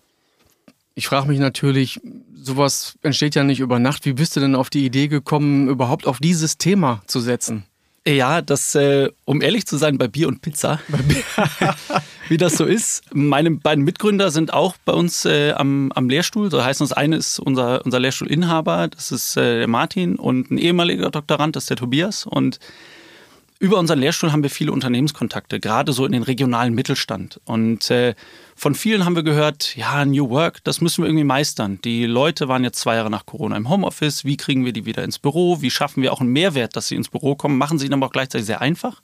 Ich 0.95 1.09
frage 1.09 1.27
mich 1.27 1.41
natürlich, 1.41 2.01
sowas 2.35 2.99
entsteht 3.03 3.35
ja 3.35 3.45
nicht 3.45 3.61
über 3.61 3.79
Nacht. 3.79 4.05
Wie 4.05 4.13
bist 4.13 4.37
du 4.37 4.41
denn 4.41 4.55
auf 4.55 4.71
die 4.71 4.87
Idee 4.87 5.09
gekommen, 5.09 5.69
überhaupt 5.69 6.07
auf 6.07 6.19
dieses 6.19 6.57
Thema 6.57 7.03
zu 7.07 7.21
setzen? 7.21 7.65
Ja, 8.07 8.43
das, 8.43 8.75
äh, 8.75 9.11
um 9.25 9.43
ehrlich 9.43 9.65
zu 9.65 9.77
sein, 9.77 9.97
bei 9.97 10.09
Bier 10.09 10.27
und 10.27 10.43
Pizza, 10.43 10.81
wie 12.29 12.37
das 12.37 12.57
so 12.57 12.65
ist. 12.65 13.05
Meine 13.15 13.53
beiden 13.53 13.85
Mitgründer 13.85 14.33
sind 14.33 14.53
auch 14.53 14.77
bei 14.85 14.93
uns 14.93 15.25
äh, 15.25 15.53
am, 15.53 15.93
am 15.93 16.09
Lehrstuhl. 16.09 16.51
So 16.51 16.65
heißt 16.65 16.81
das 16.81 16.93
eine 16.93 17.17
ist 17.17 17.39
unser, 17.39 17.85
unser 17.85 18.01
Lehrstuhlinhaber, 18.01 18.89
das 18.89 19.13
ist 19.13 19.37
äh, 19.37 19.59
der 19.59 19.69
Martin, 19.69 20.17
und 20.17 20.51
ein 20.51 20.59
ehemaliger 20.59 21.11
Doktorand, 21.11 21.55
das 21.55 21.65
ist 21.65 21.71
der 21.71 21.77
Tobias. 21.77 22.27
Und 22.27 22.59
über 23.63 23.79
unseren 23.79 24.01
Lehrstuhl 24.01 24.33
haben 24.33 24.43
wir 24.43 24.51
viele 24.51 24.73
Unternehmenskontakte, 24.73 25.61
gerade 25.61 25.93
so 25.93 26.05
in 26.05 26.11
den 26.11 26.25
regionalen 26.25 26.75
Mittelstand. 26.75 27.41
Und 27.45 27.93
äh, 27.93 28.17
von 28.57 28.75
vielen 28.75 29.05
haben 29.05 29.15
wir 29.15 29.23
gehört, 29.23 29.77
ja, 29.77 30.05
New 30.05 30.31
Work, 30.31 30.65
das 30.65 30.81
müssen 30.81 31.05
wir 31.05 31.09
irgendwie 31.09 31.23
meistern. 31.23 31.79
Die 31.85 32.07
Leute 32.07 32.49
waren 32.49 32.65
jetzt 32.65 32.81
zwei 32.81 32.97
Jahre 32.97 33.09
nach 33.09 33.25
Corona 33.25 33.57
im 33.57 33.69
Homeoffice. 33.69 34.25
Wie 34.25 34.37
kriegen 34.37 34.65
wir 34.65 34.73
die 34.73 34.85
wieder 34.85 35.05
ins 35.05 35.21
Büro? 35.21 35.63
Wie 35.63 35.71
schaffen 35.71 36.03
wir 36.03 36.13
auch 36.13 36.21
einen 36.21 36.33
Mehrwert, 36.33 36.75
dass 36.75 36.89
sie 36.89 36.97
ins 36.97 37.09
Büro 37.09 37.37
kommen? 37.37 37.57
Machen 37.57 37.79
sie 37.79 37.87
ihnen 37.87 37.95
aber 37.95 38.07
auch 38.07 38.13
gleichzeitig 38.13 38.49
sehr 38.49 38.61
einfach. 38.61 39.01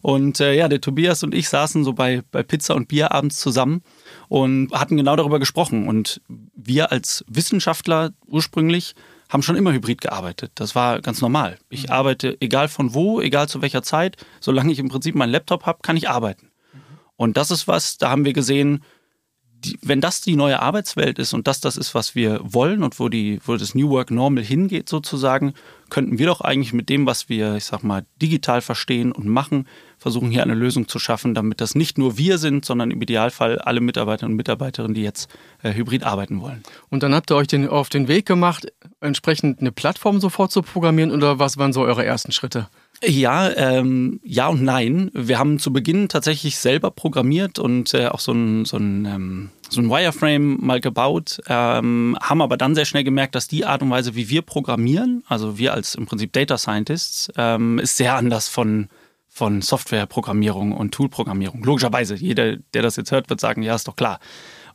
Und 0.00 0.40
äh, 0.40 0.52
ja, 0.56 0.66
der 0.66 0.80
Tobias 0.80 1.22
und 1.22 1.32
ich 1.32 1.48
saßen 1.48 1.84
so 1.84 1.92
bei, 1.92 2.22
bei 2.32 2.42
Pizza 2.42 2.74
und 2.74 2.88
Bier 2.88 3.12
abends 3.12 3.38
zusammen 3.38 3.82
und 4.26 4.72
hatten 4.72 4.96
genau 4.96 5.14
darüber 5.14 5.38
gesprochen. 5.38 5.86
Und 5.86 6.20
wir 6.56 6.90
als 6.90 7.24
Wissenschaftler 7.28 8.10
ursprünglich 8.26 8.96
haben 9.32 9.42
schon 9.42 9.56
immer 9.56 9.72
hybrid 9.72 10.02
gearbeitet. 10.02 10.52
Das 10.56 10.74
war 10.74 11.00
ganz 11.00 11.22
normal. 11.22 11.58
Ich 11.70 11.84
mhm. 11.84 11.92
arbeite 11.92 12.36
egal 12.40 12.68
von 12.68 12.92
wo, 12.92 13.20
egal 13.20 13.48
zu 13.48 13.62
welcher 13.62 13.82
Zeit, 13.82 14.16
solange 14.40 14.70
ich 14.72 14.78
im 14.78 14.90
Prinzip 14.90 15.14
meinen 15.14 15.30
Laptop 15.30 15.64
habe, 15.64 15.78
kann 15.82 15.96
ich 15.96 16.10
arbeiten. 16.10 16.50
Mhm. 16.72 16.78
Und 17.16 17.36
das 17.38 17.50
ist 17.50 17.66
was, 17.66 17.96
da 17.96 18.10
haben 18.10 18.26
wir 18.26 18.34
gesehen, 18.34 18.84
die, 19.64 19.78
wenn 19.82 20.00
das 20.00 20.20
die 20.20 20.36
neue 20.36 20.60
Arbeitswelt 20.60 21.18
ist 21.18 21.32
und 21.32 21.46
das 21.46 21.60
das 21.60 21.76
ist, 21.76 21.94
was 21.94 22.14
wir 22.14 22.40
wollen 22.42 22.82
und 22.82 22.98
wo, 22.98 23.08
die, 23.08 23.40
wo 23.44 23.56
das 23.56 23.74
New 23.74 23.90
Work 23.90 24.10
Normal 24.10 24.42
hingeht 24.42 24.88
sozusagen, 24.88 25.54
könnten 25.90 26.18
wir 26.18 26.26
doch 26.26 26.40
eigentlich 26.40 26.72
mit 26.72 26.88
dem, 26.88 27.06
was 27.06 27.28
wir, 27.28 27.56
ich 27.56 27.64
sag 27.64 27.82
mal, 27.82 28.04
digital 28.20 28.60
verstehen 28.60 29.12
und 29.12 29.26
machen, 29.26 29.68
versuchen 29.98 30.30
hier 30.30 30.42
eine 30.42 30.54
Lösung 30.54 30.88
zu 30.88 30.98
schaffen, 30.98 31.34
damit 31.34 31.60
das 31.60 31.74
nicht 31.74 31.98
nur 31.98 32.18
wir 32.18 32.38
sind, 32.38 32.64
sondern 32.64 32.90
im 32.90 33.00
Idealfall 33.00 33.58
alle 33.58 33.80
Mitarbeiterinnen 33.80 34.32
und 34.32 34.36
Mitarbeiterinnen, 34.36 34.94
die 34.94 35.02
jetzt 35.02 35.28
äh, 35.62 35.74
hybrid 35.74 36.02
arbeiten 36.02 36.40
wollen. 36.40 36.62
Und 36.88 37.02
dann 37.02 37.14
habt 37.14 37.30
ihr 37.30 37.36
euch 37.36 37.46
den, 37.46 37.68
auf 37.68 37.88
den 37.88 38.08
Weg 38.08 38.26
gemacht, 38.26 38.72
entsprechend 39.00 39.60
eine 39.60 39.70
Plattform 39.70 40.20
sofort 40.20 40.50
zu 40.50 40.62
programmieren 40.62 41.12
oder 41.12 41.38
was 41.38 41.56
waren 41.58 41.72
so 41.72 41.82
eure 41.82 42.04
ersten 42.04 42.32
Schritte? 42.32 42.68
Ja, 43.04 43.50
ähm, 43.56 44.20
ja 44.22 44.46
und 44.46 44.62
nein. 44.62 45.10
Wir 45.12 45.38
haben 45.38 45.58
zu 45.58 45.72
Beginn 45.72 46.08
tatsächlich 46.08 46.56
selber 46.56 46.92
programmiert 46.92 47.58
und 47.58 47.94
äh, 47.94 48.06
auch 48.06 48.20
so 48.20 48.32
ein, 48.32 48.64
so, 48.64 48.76
ein, 48.76 49.04
ähm, 49.06 49.50
so 49.68 49.80
ein 49.80 49.90
Wireframe 49.90 50.58
mal 50.60 50.80
gebaut, 50.80 51.40
ähm, 51.48 52.16
haben 52.22 52.42
aber 52.42 52.56
dann 52.56 52.76
sehr 52.76 52.84
schnell 52.84 53.02
gemerkt, 53.02 53.34
dass 53.34 53.48
die 53.48 53.64
Art 53.64 53.82
und 53.82 53.90
Weise, 53.90 54.14
wie 54.14 54.28
wir 54.28 54.42
programmieren, 54.42 55.24
also 55.26 55.58
wir 55.58 55.74
als 55.74 55.96
im 55.96 56.06
Prinzip 56.06 56.32
Data 56.32 56.56
Scientists, 56.56 57.32
ähm, 57.36 57.80
ist 57.80 57.96
sehr 57.96 58.14
anders 58.14 58.48
von, 58.48 58.88
von 59.28 59.62
Softwareprogrammierung 59.62 60.70
und 60.70 60.94
Toolprogrammierung. 60.94 61.64
Logischerweise, 61.64 62.14
jeder, 62.14 62.56
der 62.56 62.82
das 62.82 62.94
jetzt 62.94 63.10
hört, 63.10 63.30
wird 63.30 63.40
sagen, 63.40 63.62
ja, 63.62 63.74
ist 63.74 63.88
doch 63.88 63.96
klar. 63.96 64.20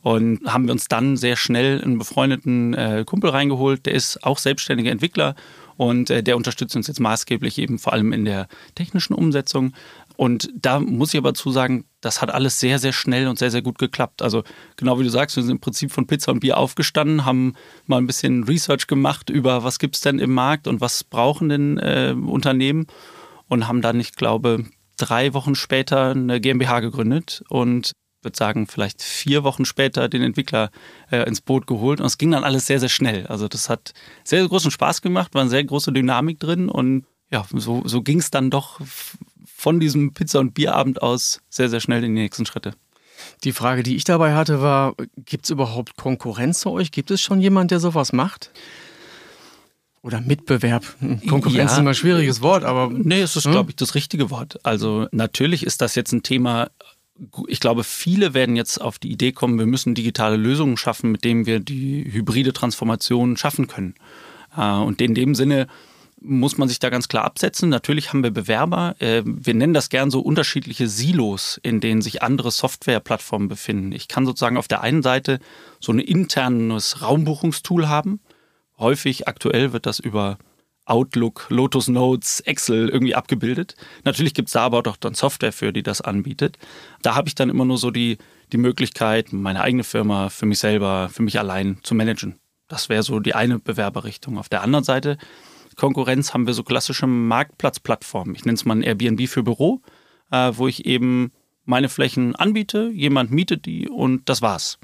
Und 0.02 0.40
haben 0.46 0.66
wir 0.66 0.72
uns 0.72 0.86
dann 0.86 1.16
sehr 1.16 1.36
schnell 1.36 1.82
einen 1.82 1.98
befreundeten 1.98 2.74
äh, 2.74 3.04
Kumpel 3.06 3.30
reingeholt, 3.30 3.86
der 3.86 3.94
ist 3.94 4.22
auch 4.22 4.38
selbstständiger 4.38 4.90
Entwickler 4.90 5.34
und 5.78 6.10
äh, 6.10 6.24
der 6.24 6.36
unterstützt 6.36 6.74
uns 6.74 6.88
jetzt 6.88 6.98
maßgeblich 6.98 7.56
eben 7.56 7.78
vor 7.78 7.92
allem 7.92 8.12
in 8.12 8.24
der 8.24 8.48
technischen 8.74 9.14
Umsetzung. 9.14 9.72
Und 10.16 10.50
da 10.52 10.80
muss 10.80 11.14
ich 11.14 11.18
aber 11.18 11.34
zu 11.34 11.52
sagen, 11.52 11.84
das 12.00 12.20
hat 12.20 12.30
alles 12.30 12.58
sehr, 12.58 12.80
sehr 12.80 12.92
schnell 12.92 13.28
und 13.28 13.38
sehr, 13.38 13.52
sehr 13.52 13.62
gut 13.62 13.78
geklappt. 13.78 14.20
Also 14.20 14.42
genau 14.76 14.98
wie 14.98 15.04
du 15.04 15.08
sagst, 15.08 15.36
wir 15.36 15.44
sind 15.44 15.52
im 15.52 15.60
Prinzip 15.60 15.92
von 15.92 16.08
Pizza 16.08 16.32
und 16.32 16.40
Bier 16.40 16.58
aufgestanden, 16.58 17.24
haben 17.24 17.54
mal 17.86 17.98
ein 17.98 18.08
bisschen 18.08 18.42
Research 18.42 18.88
gemacht 18.88 19.30
über, 19.30 19.62
was 19.62 19.78
gibt 19.78 19.94
es 19.94 20.00
denn 20.02 20.18
im 20.18 20.34
Markt 20.34 20.66
und 20.66 20.80
was 20.80 21.04
brauchen 21.04 21.48
denn 21.48 21.78
äh, 21.78 22.12
Unternehmen 22.12 22.88
und 23.46 23.68
haben 23.68 23.80
dann, 23.80 24.00
ich 24.00 24.14
glaube, 24.14 24.64
drei 24.96 25.32
Wochen 25.32 25.54
später 25.54 26.10
eine 26.10 26.40
GmbH 26.40 26.80
gegründet 26.80 27.44
und 27.50 27.92
würde 28.22 28.36
sagen, 28.36 28.66
vielleicht 28.66 29.02
vier 29.02 29.44
Wochen 29.44 29.64
später 29.64 30.08
den 30.08 30.22
Entwickler 30.22 30.70
äh, 31.10 31.22
ins 31.26 31.40
Boot 31.40 31.66
geholt. 31.66 32.00
Und 32.00 32.06
es 32.06 32.18
ging 32.18 32.30
dann 32.30 32.44
alles 32.44 32.66
sehr, 32.66 32.80
sehr 32.80 32.88
schnell. 32.88 33.26
Also 33.26 33.48
das 33.48 33.68
hat 33.68 33.92
sehr, 34.24 34.40
sehr 34.40 34.48
großen 34.48 34.70
Spaß 34.70 35.02
gemacht, 35.02 35.34
war 35.34 35.42
eine 35.42 35.50
sehr 35.50 35.64
große 35.64 35.92
Dynamik 35.92 36.40
drin. 36.40 36.68
Und 36.68 37.06
ja, 37.30 37.44
so, 37.52 37.82
so 37.84 38.02
ging 38.02 38.18
es 38.18 38.30
dann 38.30 38.50
doch 38.50 38.80
von 39.44 39.80
diesem 39.80 40.12
Pizza- 40.14 40.40
und 40.40 40.54
Bierabend 40.54 41.02
aus 41.02 41.40
sehr, 41.48 41.68
sehr 41.68 41.80
schnell 41.80 42.04
in 42.04 42.14
die 42.14 42.22
nächsten 42.22 42.46
Schritte. 42.46 42.74
Die 43.44 43.52
Frage, 43.52 43.82
die 43.82 43.96
ich 43.96 44.04
dabei 44.04 44.34
hatte, 44.34 44.62
war, 44.62 44.94
gibt 45.16 45.44
es 45.44 45.50
überhaupt 45.50 45.96
Konkurrenz 45.96 46.60
zu 46.60 46.70
euch? 46.70 46.92
Gibt 46.92 47.10
es 47.10 47.20
schon 47.20 47.40
jemand, 47.40 47.70
der 47.70 47.80
sowas 47.80 48.12
macht? 48.12 48.52
Oder 50.02 50.20
Mitbewerb. 50.20 50.84
Hm, 51.00 51.26
Konkurrenz 51.26 51.56
ja. 51.70 51.72
ist 51.72 51.78
immer 51.78 51.90
ein 51.90 51.94
schwieriges 51.94 52.40
Wort, 52.40 52.64
aber. 52.64 52.88
Nee, 52.90 53.20
es 53.20 53.34
ist, 53.34 53.44
hm? 53.44 53.52
glaube 53.52 53.70
ich, 53.70 53.76
das 53.76 53.94
richtige 53.94 54.30
Wort. 54.30 54.64
Also 54.64 55.08
natürlich 55.10 55.66
ist 55.66 55.82
das 55.82 55.96
jetzt 55.96 56.12
ein 56.12 56.22
Thema, 56.22 56.70
ich 57.48 57.60
glaube, 57.60 57.84
viele 57.84 58.34
werden 58.34 58.56
jetzt 58.56 58.80
auf 58.80 58.98
die 58.98 59.10
Idee 59.10 59.32
kommen, 59.32 59.58
wir 59.58 59.66
müssen 59.66 59.94
digitale 59.94 60.36
Lösungen 60.36 60.76
schaffen, 60.76 61.10
mit 61.10 61.24
denen 61.24 61.46
wir 61.46 61.60
die 61.60 62.04
hybride 62.10 62.52
Transformation 62.52 63.36
schaffen 63.36 63.66
können. 63.66 63.94
Äh, 64.56 64.72
und 64.72 65.00
in 65.00 65.14
dem 65.14 65.34
Sinne 65.34 65.66
muss 66.20 66.58
man 66.58 66.68
sich 66.68 66.78
da 66.78 66.90
ganz 66.90 67.08
klar 67.08 67.24
absetzen. 67.24 67.68
Natürlich 67.68 68.08
haben 68.08 68.22
wir 68.22 68.30
Bewerber. 68.30 68.96
Äh, 68.98 69.22
wir 69.24 69.54
nennen 69.54 69.74
das 69.74 69.88
gern 69.88 70.10
so 70.10 70.20
unterschiedliche 70.20 70.88
Silos, 70.88 71.60
in 71.62 71.80
denen 71.80 72.02
sich 72.02 72.22
andere 72.22 72.50
Softwareplattformen 72.50 73.48
befinden. 73.48 73.92
Ich 73.92 74.08
kann 74.08 74.26
sozusagen 74.26 74.56
auf 74.56 74.68
der 74.68 74.82
einen 74.82 75.02
Seite 75.02 75.38
so 75.80 75.92
ein 75.92 76.00
internes 76.00 77.02
Raumbuchungstool 77.02 77.88
haben. 77.88 78.20
Häufig 78.78 79.28
aktuell 79.28 79.72
wird 79.72 79.86
das 79.86 79.98
über 79.98 80.38
Outlook, 80.88 81.46
Lotus 81.50 81.88
Notes, 81.88 82.40
Excel 82.40 82.88
irgendwie 82.88 83.14
abgebildet. 83.14 83.76
Natürlich 84.04 84.34
gibt 84.34 84.48
es 84.48 84.54
da 84.54 84.62
aber 84.62 84.78
auch 84.86 84.96
dann 84.96 85.14
Software 85.14 85.52
für, 85.52 85.72
die 85.72 85.82
das 85.82 86.00
anbietet. 86.00 86.58
Da 87.02 87.14
habe 87.14 87.28
ich 87.28 87.34
dann 87.34 87.50
immer 87.50 87.64
nur 87.64 87.78
so 87.78 87.90
die, 87.90 88.18
die 88.52 88.58
Möglichkeit, 88.58 89.32
meine 89.32 89.60
eigene 89.60 89.84
Firma 89.84 90.28
für 90.28 90.46
mich 90.46 90.58
selber, 90.58 91.08
für 91.12 91.22
mich 91.22 91.38
allein 91.38 91.78
zu 91.82 91.94
managen. 91.94 92.36
Das 92.68 92.88
wäre 92.88 93.02
so 93.02 93.20
die 93.20 93.34
eine 93.34 93.58
Bewerberrichtung. 93.58 94.38
Auf 94.38 94.48
der 94.48 94.62
anderen 94.62 94.84
Seite, 94.84 95.18
Konkurrenz, 95.76 96.34
haben 96.34 96.46
wir 96.46 96.54
so 96.54 96.62
klassische 96.62 97.06
Marktplatzplattformen. 97.06 98.34
Ich 98.34 98.44
nenne 98.44 98.56
es 98.56 98.64
mal 98.64 98.76
ein 98.76 98.82
Airbnb 98.82 99.28
für 99.28 99.42
Büro, 99.42 99.80
äh, 100.30 100.52
wo 100.54 100.68
ich 100.68 100.86
eben 100.86 101.32
meine 101.64 101.88
Flächen 101.88 102.34
anbiete, 102.34 102.90
jemand 102.92 103.30
mietet 103.30 103.66
die 103.66 103.88
und 103.88 104.28
das 104.28 104.40
war's. 104.40 104.78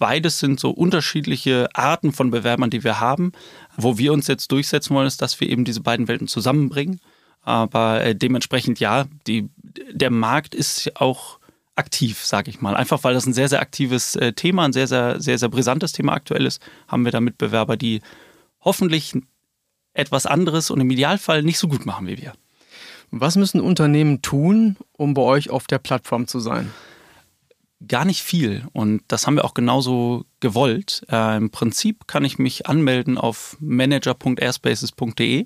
Beides 0.00 0.38
sind 0.38 0.58
so 0.58 0.70
unterschiedliche 0.70 1.68
Arten 1.74 2.12
von 2.12 2.30
Bewerbern, 2.30 2.70
die 2.70 2.82
wir 2.82 3.00
haben. 3.00 3.32
Wo 3.76 3.98
wir 3.98 4.14
uns 4.14 4.28
jetzt 4.28 4.50
durchsetzen 4.50 4.94
wollen, 4.94 5.06
ist, 5.06 5.20
dass 5.20 5.38
wir 5.40 5.48
eben 5.50 5.66
diese 5.66 5.82
beiden 5.82 6.08
Welten 6.08 6.26
zusammenbringen. 6.26 7.00
Aber 7.42 8.02
äh, 8.02 8.14
dementsprechend 8.16 8.80
ja, 8.80 9.04
die, 9.26 9.50
der 9.92 10.10
Markt 10.10 10.54
ist 10.54 10.96
auch 10.96 11.38
aktiv, 11.76 12.24
sage 12.24 12.48
ich 12.48 12.62
mal. 12.62 12.76
Einfach 12.76 13.04
weil 13.04 13.12
das 13.12 13.26
ein 13.26 13.34
sehr, 13.34 13.50
sehr 13.50 13.60
aktives 13.60 14.16
äh, 14.16 14.32
Thema, 14.32 14.64
ein 14.64 14.72
sehr, 14.72 14.86
sehr, 14.86 15.20
sehr, 15.20 15.36
sehr 15.36 15.50
brisantes 15.50 15.92
Thema 15.92 16.14
aktuell 16.14 16.46
ist, 16.46 16.62
haben 16.88 17.04
wir 17.04 17.12
da 17.12 17.20
Mitbewerber, 17.20 17.76
die 17.76 18.00
hoffentlich 18.62 19.12
etwas 19.92 20.24
anderes 20.24 20.70
und 20.70 20.80
im 20.80 20.90
Idealfall 20.90 21.42
nicht 21.42 21.58
so 21.58 21.68
gut 21.68 21.84
machen 21.84 22.06
wie 22.06 22.16
wir. 22.16 22.32
Was 23.10 23.36
müssen 23.36 23.60
Unternehmen 23.60 24.22
tun, 24.22 24.78
um 24.92 25.12
bei 25.12 25.22
euch 25.22 25.50
auf 25.50 25.66
der 25.66 25.78
Plattform 25.78 26.26
zu 26.26 26.40
sein? 26.40 26.70
Gar 27.86 28.04
nicht 28.04 28.22
viel 28.22 28.66
und 28.72 29.02
das 29.08 29.26
haben 29.26 29.36
wir 29.36 29.44
auch 29.44 29.54
genauso 29.54 30.24
gewollt. 30.40 31.02
Äh, 31.10 31.36
Im 31.38 31.50
Prinzip 31.50 32.06
kann 32.06 32.24
ich 32.24 32.38
mich 32.38 32.66
anmelden 32.66 33.18
auf 33.18 33.56
manager.airspaces.de. 33.60 35.44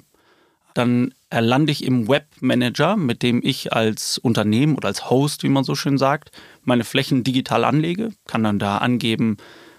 Dann 0.75 1.15
lande 1.31 1.71
ich 1.71 1.85
im 1.85 2.09
Webmanager, 2.09 2.97
mit 2.97 3.23
dem 3.23 3.41
ich 3.45 3.73
als 3.73 4.19
Unternehmen 4.19 4.75
oder 4.75 4.89
als 4.89 5.09
Host, 5.09 5.45
wie 5.45 5.49
man 5.49 5.63
so 5.63 5.77
schön 5.77 5.99
sagt, 5.99 6.33
meine 6.65 6.83
Flächen 6.83 7.23
digital 7.23 7.65
anlege, 7.65 8.11
kann 8.27 8.43
dann 8.43 8.59
da 8.59 8.79
angeben, 8.79 9.37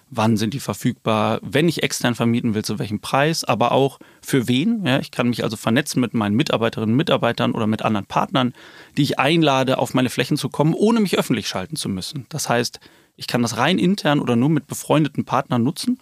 wann 0.09 0.37
sind 0.37 0.53
die 0.53 0.59
verfügbar, 0.59 1.39
wenn 1.41 1.67
ich 1.67 1.83
extern 1.83 2.15
vermieten 2.15 2.53
will, 2.53 2.63
zu 2.63 2.79
welchem 2.79 2.99
Preis, 2.99 3.43
aber 3.43 3.71
auch 3.71 3.99
für 4.21 4.47
wen. 4.47 4.85
Ja, 4.85 4.99
ich 4.99 5.11
kann 5.11 5.29
mich 5.29 5.43
also 5.43 5.57
vernetzen 5.57 5.99
mit 5.99 6.13
meinen 6.13 6.35
Mitarbeiterinnen 6.35 6.93
und 6.93 6.97
Mitarbeitern 6.97 7.51
oder 7.51 7.67
mit 7.67 7.81
anderen 7.81 8.05
Partnern, 8.05 8.53
die 8.97 9.03
ich 9.03 9.19
einlade, 9.19 9.77
auf 9.77 9.93
meine 9.93 10.09
Flächen 10.09 10.37
zu 10.37 10.49
kommen, 10.49 10.73
ohne 10.73 10.99
mich 10.99 11.17
öffentlich 11.17 11.47
schalten 11.47 11.75
zu 11.75 11.89
müssen. 11.89 12.25
Das 12.29 12.49
heißt, 12.49 12.79
ich 13.17 13.27
kann 13.27 13.41
das 13.41 13.57
rein 13.57 13.79
intern 13.79 14.19
oder 14.19 14.35
nur 14.35 14.49
mit 14.49 14.67
befreundeten 14.67 15.25
Partnern 15.25 15.63
nutzen. 15.63 15.99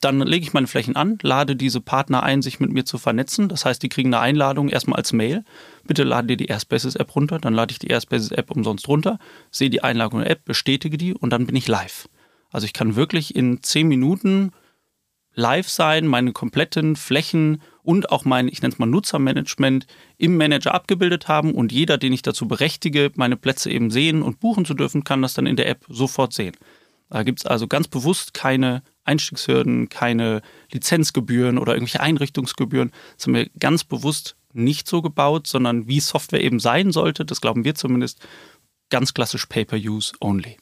Dann 0.00 0.20
lege 0.20 0.44
ich 0.44 0.52
meine 0.52 0.66
Flächen 0.66 0.96
an, 0.96 1.18
lade 1.22 1.56
diese 1.56 1.80
Partner 1.80 2.22
ein, 2.22 2.42
sich 2.42 2.60
mit 2.60 2.70
mir 2.70 2.84
zu 2.84 2.98
vernetzen. 2.98 3.48
Das 3.48 3.64
heißt, 3.64 3.82
die 3.82 3.88
kriegen 3.88 4.12
eine 4.12 4.20
Einladung 4.20 4.68
erstmal 4.68 4.98
als 4.98 5.12
Mail. 5.12 5.44
Bitte 5.84 6.04
lade 6.04 6.28
dir 6.28 6.36
die 6.36 6.48
Airspaces 6.48 6.96
App 6.96 7.14
runter. 7.16 7.38
Dann 7.38 7.54
lade 7.54 7.72
ich 7.72 7.78
die 7.78 7.88
Airspaces 7.88 8.30
App 8.32 8.50
umsonst 8.50 8.86
runter, 8.86 9.18
sehe 9.50 9.70
die 9.70 9.82
Einladung 9.82 10.20
in 10.20 10.24
der 10.24 10.32
App, 10.32 10.44
bestätige 10.44 10.98
die 10.98 11.14
und 11.14 11.30
dann 11.30 11.46
bin 11.46 11.56
ich 11.56 11.68
live. 11.68 12.06
Also 12.54 12.66
ich 12.66 12.72
kann 12.72 12.94
wirklich 12.94 13.34
in 13.34 13.64
zehn 13.64 13.88
Minuten 13.88 14.52
live 15.34 15.68
sein, 15.68 16.06
meine 16.06 16.32
kompletten 16.32 16.94
Flächen 16.94 17.60
und 17.82 18.12
auch 18.12 18.24
mein, 18.24 18.46
ich 18.46 18.62
nenne 18.62 18.72
es 18.72 18.78
mal 18.78 18.86
Nutzermanagement 18.86 19.88
im 20.18 20.36
Manager 20.36 20.72
abgebildet 20.72 21.26
haben 21.26 21.52
und 21.52 21.72
jeder, 21.72 21.98
den 21.98 22.12
ich 22.12 22.22
dazu 22.22 22.46
berechtige, 22.46 23.10
meine 23.16 23.36
Plätze 23.36 23.72
eben 23.72 23.90
sehen 23.90 24.22
und 24.22 24.38
buchen 24.38 24.64
zu 24.64 24.74
dürfen, 24.74 25.02
kann 25.02 25.20
das 25.20 25.34
dann 25.34 25.46
in 25.46 25.56
der 25.56 25.68
App 25.68 25.84
sofort 25.88 26.32
sehen. 26.32 26.54
Da 27.10 27.24
gibt 27.24 27.40
es 27.40 27.46
also 27.46 27.66
ganz 27.66 27.88
bewusst 27.88 28.34
keine 28.34 28.84
Einstiegshürden, 29.02 29.88
keine 29.88 30.40
Lizenzgebühren 30.70 31.58
oder 31.58 31.74
irgendwelche 31.74 32.02
Einrichtungsgebühren. 32.02 32.92
Das 33.16 33.26
haben 33.26 33.34
wir 33.34 33.50
ganz 33.58 33.82
bewusst 33.82 34.36
nicht 34.52 34.86
so 34.86 35.02
gebaut, 35.02 35.48
sondern 35.48 35.88
wie 35.88 35.98
Software 35.98 36.44
eben 36.44 36.60
sein 36.60 36.92
sollte, 36.92 37.24
das 37.24 37.40
glauben 37.40 37.64
wir 37.64 37.74
zumindest, 37.74 38.24
ganz 38.90 39.12
klassisch 39.12 39.46
Pay-per-Use 39.46 40.12
only. 40.20 40.56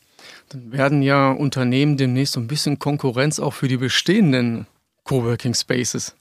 Dann 0.48 0.72
werden 0.72 1.02
ja 1.02 1.30
Unternehmen 1.30 1.96
demnächst 1.96 2.34
so 2.34 2.40
ein 2.40 2.46
bisschen 2.46 2.78
Konkurrenz 2.78 3.38
auch 3.40 3.54
für 3.54 3.68
die 3.68 3.76
bestehenden 3.76 4.66
Coworking 5.04 5.54
Spaces. 5.54 6.14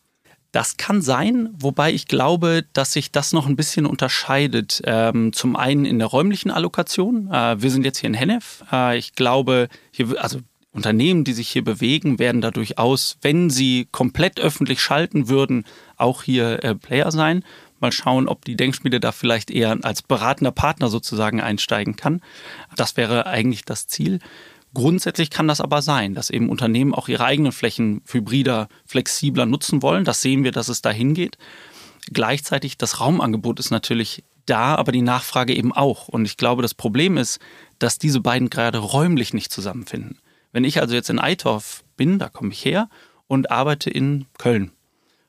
Das 0.52 0.76
kann 0.76 1.02
sein, 1.02 1.50
wobei 1.58 1.94
ich 1.94 2.08
glaube, 2.08 2.66
dass 2.74 2.92
sich 2.92 3.12
das 3.12 3.32
noch 3.32 3.48
ein 3.48 3.56
bisschen 3.56 3.86
unterscheidet. 3.86 4.82
Ähm, 4.86 5.32
zum 5.32 5.56
einen 5.56 5.86
in 5.86 5.98
der 5.98 6.10
räumlichen 6.10 6.52
Allokation. 6.52 7.32
Äh, 7.32 7.62
wir 7.62 7.72
sind 7.72 7.86
jetzt 7.86 8.00
hier 8.00 8.10
in 8.10 8.14
Hennef. 8.14 8.64
Äh, 8.72 8.98
ich 8.98 9.14
glaube, 9.14 9.70
hier, 9.92 10.22
also 10.22 10.40
Unternehmen, 10.74 11.24
die 11.24 11.34
sich 11.34 11.50
hier 11.50 11.64
bewegen, 11.64 12.20
werden 12.20 12.42
da 12.42 12.52
durchaus, 12.52 13.18
wenn 13.22 13.50
sie 13.50 13.88
komplett 13.92 14.40
öffentlich 14.42 14.82
schalten 14.82 15.30
würden, 15.30 15.66
auch 15.96 16.24
hier 16.24 16.64
äh, 16.64 16.76
Player 16.76 17.12
sein 17.12 17.44
mal 17.82 17.92
schauen, 17.92 18.28
ob 18.28 18.46
die 18.46 18.56
Denkschmiede 18.56 19.00
da 19.00 19.12
vielleicht 19.12 19.52
eher 19.52 19.78
als 19.82 20.02
beratender 20.02 20.52
Partner 20.52 20.90
sozusagen 20.90 21.42
einsteigen 21.42 21.96
kann. 21.96 22.22
Das 22.76 22.98
wäre 22.98 23.26
eigentlich 23.26 23.66
das 23.66 23.88
Ziel. 23.88 24.20
Grundsätzlich 24.74 25.30
kann 25.30 25.48
das 25.48 25.60
aber 25.60 25.82
sein, 25.82 26.14
dass 26.14 26.30
eben 26.30 26.50
Unternehmen 26.50 26.94
auch 26.94 27.10
ihre 27.10 27.26
eigenen 27.26 27.52
Flächen 27.52 28.02
hybrider, 28.06 28.70
flexibler 28.86 29.46
nutzen 29.46 29.82
wollen. 29.82 30.06
Das 30.06 30.22
sehen 30.22 30.44
wir, 30.44 30.52
dass 30.52 30.70
es 30.70 30.82
dahin 30.82 31.14
geht. 31.14 31.38
Gleichzeitig 32.12 32.78
das 32.78 33.02
Raumangebot 33.02 33.60
ist 33.60 33.70
natürlich 33.70 34.24
da, 34.46 34.76
aber 34.76 34.92
die 34.92 35.02
Nachfrage 35.02 35.54
eben 35.54 35.74
auch. 35.74 36.08
Und 36.08 36.26
ich 36.26 36.38
glaube, 36.38 36.62
das 36.62 36.74
Problem 36.74 37.18
ist, 37.18 37.40
dass 37.80 38.00
diese 38.00 38.22
beiden 38.22 38.50
gerade 38.50 38.78
räumlich 38.78 39.34
nicht 39.34 39.52
zusammenfinden. 39.52 40.20
Wenn 40.54 40.64
ich 40.64 40.82
also 40.82 40.96
jetzt 40.96 41.10
in 41.10 41.20
Eitorf 41.20 41.84
bin, 41.98 42.18
da 42.18 42.30
komme 42.30 42.52
ich 42.52 42.64
her 42.64 42.90
und 43.28 43.52
arbeite 43.52 43.90
in 43.90 44.26
Köln 44.38 44.72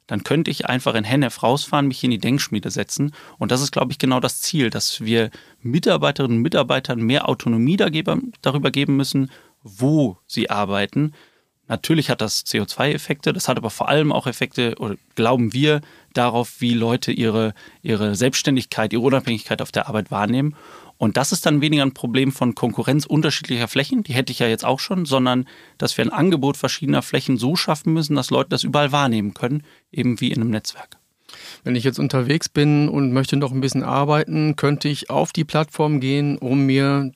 dann 0.07 0.25
könnte 0.25 0.51
ich 0.51 0.67
einfach 0.67 0.95
in 0.95 1.05
Hennef 1.05 1.43
rausfahren, 1.43 1.89
mich 1.89 2.03
in 2.05 2.11
die 2.11 2.19
Denkschmiede 2.19 2.71
setzen. 2.71 3.13
Und 3.39 3.53
das 3.53 3.63
ist, 3.63 3.73
glaube 3.73 3.93
ich, 3.93 3.99
genau 3.99 4.21
das 4.21 4.41
Ziel, 4.41 4.71
dass 4.71 5.01
wir 5.01 5.31
Mitarbeiterinnen 5.61 6.39
und 6.39 6.43
Mitarbeitern 6.43 7.01
mehr 7.01 7.29
Autonomie 7.29 7.77
darüber 7.77 8.71
geben 8.71 8.97
müssen, 8.97 9.31
wo 9.63 10.19
sie 10.27 10.51
arbeiten. 10.51 11.13
Natürlich 11.69 12.11
hat 12.11 12.21
das 12.21 12.45
CO2-Effekte, 12.45 13.33
das 13.33 13.49
hat 13.49 13.57
aber 13.57 13.71
vor 13.71 13.89
allem 13.89 14.13
auch 14.13 14.27
Effekte, 14.27 14.75
oder 14.79 14.97
glauben 15.15 15.53
wir, 15.53 15.81
darauf, 16.13 16.61
wie 16.61 16.75
Leute 16.75 17.13
ihre, 17.13 17.55
ihre 17.81 18.15
Selbstständigkeit, 18.15 18.93
ihre 18.93 19.03
Unabhängigkeit 19.03 19.63
auf 19.63 19.73
der 19.73 19.89
Arbeit 19.89 20.11
wahrnehmen. 20.11 20.57
Und 21.03 21.17
das 21.17 21.33
ist 21.33 21.47
dann 21.47 21.61
weniger 21.61 21.83
ein 21.83 21.95
Problem 21.95 22.31
von 22.31 22.55
Konkurrenz 22.55 23.07
unterschiedlicher 23.07 23.67
Flächen, 23.67 24.05
die 24.05 24.13
hätte 24.13 24.31
ich 24.31 24.39
ja 24.39 24.47
jetzt 24.47 24.65
auch 24.65 24.79
schon, 24.79 25.05
sondern 25.05 25.49
dass 25.77 25.99
wir 25.99 26.05
ein 26.05 26.13
Angebot 26.13 26.57
verschiedener 26.57 27.03
Flächen 27.03 27.39
so 27.39 27.57
schaffen 27.57 27.93
müssen, 27.93 28.15
dass 28.15 28.31
Leute 28.31 28.51
das 28.51 28.63
überall 28.63 28.93
wahrnehmen 28.93 29.35
können, 29.35 29.65
eben 29.91 30.21
wie 30.21 30.31
in 30.31 30.41
einem 30.41 30.51
Netzwerk. 30.51 30.99
Wenn 31.65 31.75
ich 31.75 31.83
jetzt 31.83 31.99
unterwegs 31.99 32.49
bin 32.49 32.89
und 32.89 33.13
möchte 33.13 33.35
noch 33.35 33.51
ein 33.51 33.61
bisschen 33.61 33.83
arbeiten, 33.83 34.55
könnte 34.55 34.89
ich 34.89 35.11
auf 35.11 35.33
die 35.33 35.43
Plattform 35.43 35.99
gehen, 35.99 36.39
um 36.39 36.67
mir 36.67 37.11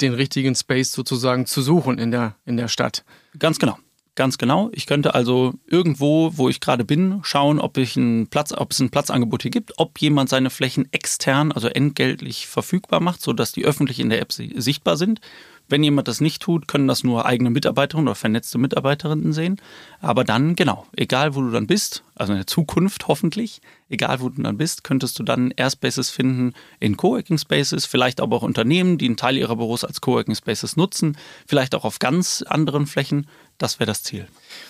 den 0.00 0.14
richtigen 0.14 0.54
Space 0.54 0.92
sozusagen 0.92 1.44
zu 1.44 1.62
suchen 1.62 1.98
in 1.98 2.12
der, 2.12 2.36
in 2.44 2.56
der 2.56 2.68
Stadt. 2.68 3.04
Ganz 3.40 3.58
genau. 3.58 3.76
Ganz 4.14 4.38
genau. 4.38 4.70
Ich 4.72 4.86
könnte 4.86 5.14
also 5.14 5.54
irgendwo, 5.66 6.36
wo 6.36 6.48
ich 6.48 6.60
gerade 6.60 6.84
bin, 6.84 7.20
schauen, 7.22 7.58
ob 7.58 7.76
ich 7.78 7.96
einen 7.96 8.26
Platz, 8.26 8.52
ob 8.52 8.72
es 8.72 8.80
ein 8.80 8.90
Platzangebot 8.90 9.42
hier 9.42 9.50
gibt, 9.50 9.72
ob 9.78 9.98
jemand 9.98 10.28
seine 10.28 10.50
Flächen 10.50 10.88
extern, 10.92 11.52
also 11.52 11.68
entgeltlich 11.68 12.46
verfügbar 12.46 13.00
macht, 13.00 13.22
sodass 13.22 13.52
die 13.52 13.64
öffentlich 13.64 14.00
in 14.00 14.10
der 14.10 14.20
App 14.20 14.32
sichtbar 14.32 14.96
sind. 14.96 15.20
Wenn 15.68 15.82
jemand 15.82 16.06
das 16.08 16.20
nicht 16.20 16.42
tut, 16.42 16.68
können 16.68 16.88
das 16.88 17.02
nur 17.02 17.24
eigene 17.24 17.48
Mitarbeiterinnen 17.48 18.08
oder 18.08 18.14
vernetzte 18.14 18.58
Mitarbeiterinnen 18.58 19.32
sehen. 19.32 19.60
Aber 20.00 20.24
dann, 20.24 20.54
genau, 20.54 20.86
egal 20.94 21.34
wo 21.34 21.40
du 21.40 21.50
dann 21.50 21.66
bist, 21.66 22.02
also 22.14 22.32
in 22.32 22.38
der 22.38 22.46
Zukunft 22.46 23.08
hoffentlich, 23.08 23.62
egal 23.88 24.20
wo 24.20 24.28
du 24.28 24.42
dann 24.42 24.58
bist, 24.58 24.84
könntest 24.84 25.18
du 25.18 25.22
dann 25.22 25.50
Airspaces 25.50 26.10
finden 26.10 26.52
in 26.78 26.96
Coworking 26.96 27.38
Spaces, 27.38 27.86
vielleicht 27.86 28.20
aber 28.20 28.36
auch 28.36 28.42
Unternehmen, 28.42 28.98
die 28.98 29.06
einen 29.06 29.16
Teil 29.16 29.38
ihrer 29.38 29.56
Büros 29.56 29.84
als 29.84 30.00
Coworking 30.00 30.34
Spaces 30.34 30.76
nutzen, 30.76 31.16
vielleicht 31.46 31.74
auch 31.74 31.84
auf 31.84 31.98
ganz 31.98 32.44
anderen 32.46 32.86
Flächen. 32.86 33.26
Das 33.62 33.78
wäre 33.78 33.86
das 33.86 34.02
Ziel. 34.02 34.26